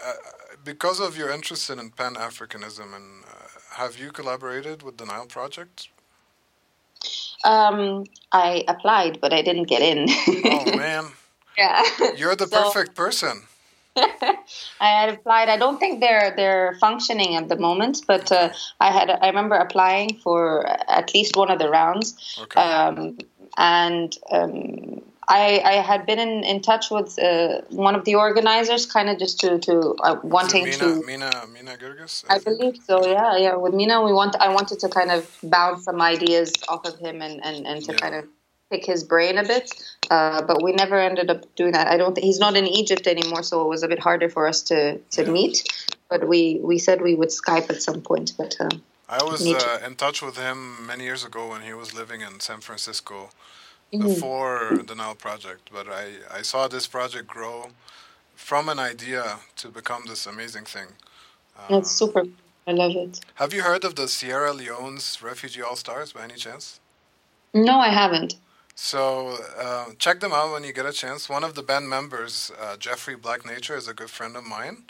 [0.65, 5.27] because of your interest in Pan Africanism, and uh, have you collaborated with the Nile
[5.27, 5.89] Project
[7.45, 10.07] um, I applied, but I didn't get in.
[10.09, 11.07] oh man.
[11.57, 11.83] Yeah.
[12.17, 13.43] You're the so, perfect person.
[13.97, 14.41] I
[14.81, 15.49] had applied.
[15.49, 18.51] I don't think they're they're functioning at the moment, but uh,
[18.81, 22.61] I had I remember applying for at least one of the rounds, okay.
[22.61, 23.19] um,
[23.59, 25.03] and um,
[25.33, 29.19] I, I had been in, in touch with uh, one of the organizers, kind of
[29.19, 32.25] just to to uh, wanting Mina, to Mina Mina Girgis.
[32.29, 33.07] I, I believe so.
[33.07, 33.55] Yeah, yeah.
[33.57, 34.37] With Mina, we want.
[34.37, 37.93] I wanted to kind of bounce some ideas off of him and and, and to
[37.93, 37.99] yeah.
[37.99, 38.27] kind of
[38.71, 39.73] pick his brain a bit.
[40.11, 41.87] Uh, but we never ended up doing that.
[41.87, 42.15] I don't.
[42.15, 44.99] think he's not in Egypt anymore, so it was a bit harder for us to
[45.17, 45.31] to yeah.
[45.31, 45.57] meet.
[46.11, 48.35] But we we said we would Skype at some point.
[48.37, 48.69] But uh,
[49.09, 52.41] I was uh, in touch with him many years ago when he was living in
[52.41, 53.31] San Francisco.
[54.01, 57.71] Before the Nile project, but I, I saw this project grow
[58.35, 60.89] from an idea to become this amazing thing.
[61.59, 62.25] Um, That's super.
[62.67, 63.21] I love it.
[63.35, 66.81] Have you heard of the Sierra Leone's Refugee All Stars by any chance?
[67.53, 68.37] No, I haven't.
[68.75, 71.29] So uh, check them out when you get a chance.
[71.29, 74.85] One of the band members, uh, Jeffrey Black Nature, is a good friend of mine,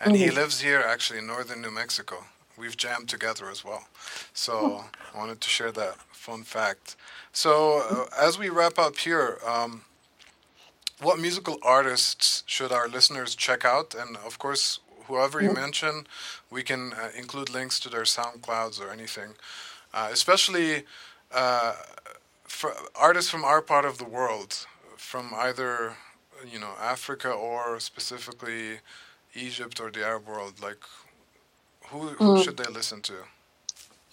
[0.00, 0.24] and mm-hmm.
[0.24, 2.24] he lives here actually in northern New Mexico.
[2.56, 3.88] We've jammed together as well.
[4.32, 6.96] So I wanted to share that fun fact.
[7.32, 9.82] So, uh, as we wrap up here, um,
[11.00, 13.94] what musical artists should our listeners check out?
[13.94, 16.06] And of course, whoever you mention,
[16.50, 19.34] we can uh, include links to their SoundClouds or anything.
[19.92, 20.84] Uh, especially
[21.32, 21.74] uh,
[22.44, 24.66] for artists from our part of the world,
[24.96, 25.96] from either
[26.50, 28.80] you know Africa or specifically
[29.34, 30.60] Egypt or the Arab world.
[30.62, 30.82] Like,
[31.88, 32.44] who who mm.
[32.44, 33.14] should they listen to?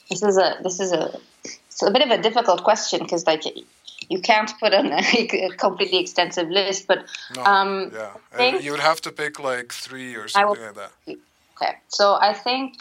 [0.09, 3.43] This is a this is a it's a bit of a difficult question because like
[4.09, 4.99] you can't put on a,
[5.47, 9.71] a completely extensive list, but no, um, yeah, think, you would have to pick like
[9.71, 10.91] three or something like that.
[11.07, 12.73] Okay, so I think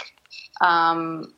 [0.61, 1.33] um,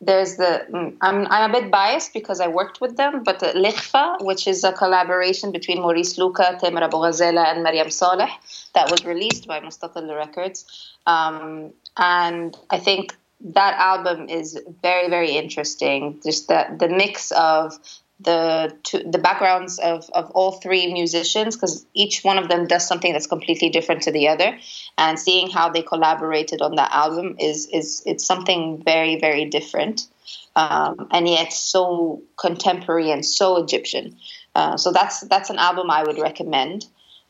[0.00, 3.46] there's the mm, I'm I'm a bit biased because I worked with them, but the
[3.48, 8.30] Lekhfa, which is a collaboration between Maurice Louca, Tamer Abu Ghazaleh, and Mariam Saleh,
[8.74, 15.32] that was released by Mustaqil Records, um, and I think that album is very very
[15.32, 16.20] interesting.
[16.22, 17.78] Just the the mix of
[18.20, 22.86] the to, the backgrounds of, of all three musicians because each one of them does
[22.86, 24.56] something that's completely different to the other.
[24.96, 30.06] And seeing how they collaborated on that album is is it's something very very different.
[30.54, 34.18] Um, and yet so contemporary and so Egyptian.
[34.54, 36.86] Uh, so that's that's an album I would recommend.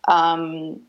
[0.08, 0.82] Um,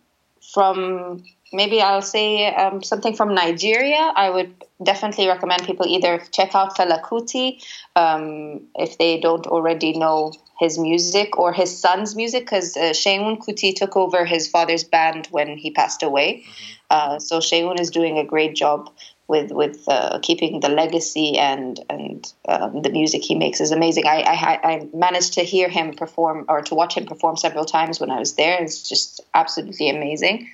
[0.54, 4.12] from maybe I'll say um, something from Nigeria.
[4.16, 7.64] I would definitely recommend people either check out Fela Kuti
[7.96, 13.38] um, if they don't already know his music or his son's music because uh, Seun
[13.38, 16.44] Kuti took over his father's band when he passed away.
[16.44, 16.74] Mm-hmm.
[16.90, 18.90] Uh, so Seun is doing a great job
[19.28, 24.06] with with uh, keeping the legacy and and um, the music he makes is amazing.
[24.06, 28.00] I, I, I managed to hear him perform or to watch him perform several times
[28.00, 28.62] when I was there.
[28.62, 30.50] It's just absolutely amazing.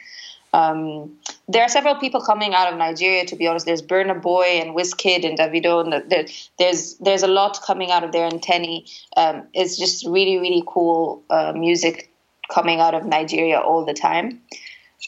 [0.54, 1.18] Um,
[1.48, 3.26] there are several people coming out of Nigeria.
[3.26, 6.26] To be honest, there's Burna Boy and Wizkid and Davido, and there,
[6.58, 8.26] there's there's a lot coming out of there.
[8.26, 12.12] And Teni, um, it's just really really cool uh, music
[12.50, 14.42] coming out of Nigeria all the time.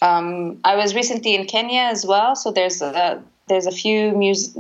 [0.02, 4.54] Um, I was recently in Kenya as well, so there's a there's a few music,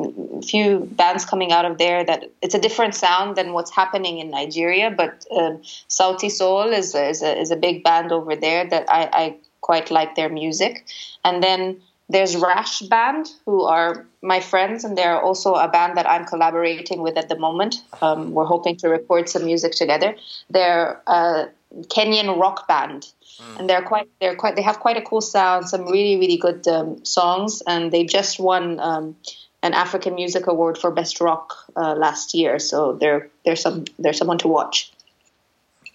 [0.43, 4.29] few bands coming out of there that it's a different sound than what's happening in
[4.29, 4.91] Nigeria.
[4.91, 9.09] But um, Sauti Sol is is a, is a big band over there that I,
[9.13, 10.85] I quite like their music.
[11.23, 16.09] And then there's Rash Band, who are my friends, and they're also a band that
[16.09, 17.75] I'm collaborating with at the moment.
[18.01, 20.15] Um, we're hoping to record some music together.
[20.49, 21.47] They're a
[21.87, 23.07] Kenyan rock band,
[23.39, 23.59] mm.
[23.59, 26.67] and they're quite they're quite they have quite a cool sound, some really really good
[26.67, 28.79] um, songs, and they just won.
[28.79, 29.15] Um,
[29.63, 34.11] an African Music Award for Best Rock uh, last year, so they're they're some they're
[34.11, 34.91] someone to watch.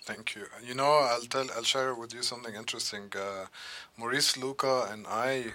[0.07, 0.45] Thank you.
[0.65, 3.13] You know, I'll tell, I'll share with you something interesting.
[3.15, 3.47] Uh,
[3.97, 5.47] Maurice Louca and I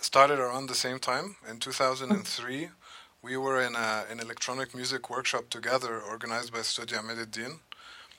[0.00, 2.68] started around the same time in 2003.
[3.22, 7.60] We were in a, an electronic music workshop together, organized by Studio Emad Eddin.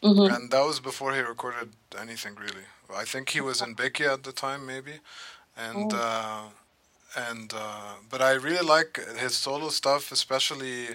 [0.02, 0.34] Mm-hmm.
[0.34, 1.70] And that was before he recorded
[2.00, 2.66] anything really.
[2.96, 4.94] I think he was in Bikya at the time, maybe,
[5.58, 5.98] and oh.
[5.98, 10.88] uh, and uh, but I really like his solo stuff, especially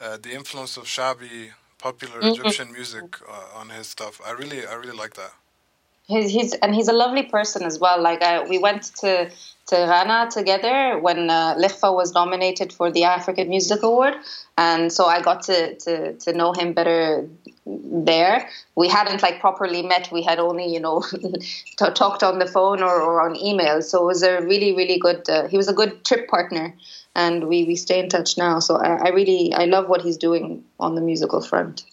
[0.00, 1.52] uh, the influence of Shabi
[1.82, 2.40] popular mm-hmm.
[2.40, 4.20] Egyptian music uh, on his stuff.
[4.24, 5.32] I really, I really like that.
[6.06, 8.00] He's, he's and he's a lovely person as well.
[8.00, 9.30] Like I, we went to
[9.68, 14.14] to Ghana together when uh, Lekhfa was nominated for the African Music Award,
[14.58, 17.28] and so I got to, to to know him better
[17.64, 18.48] there.
[18.74, 20.10] We hadn't like properly met.
[20.10, 21.04] We had only you know
[21.94, 23.80] talked on the phone or, or on email.
[23.80, 25.28] So it was a really really good.
[25.30, 26.74] Uh, he was a good trip partner
[27.14, 28.58] and we, we stay in touch now.
[28.58, 31.84] So I, I really I love what he's doing on the musical front.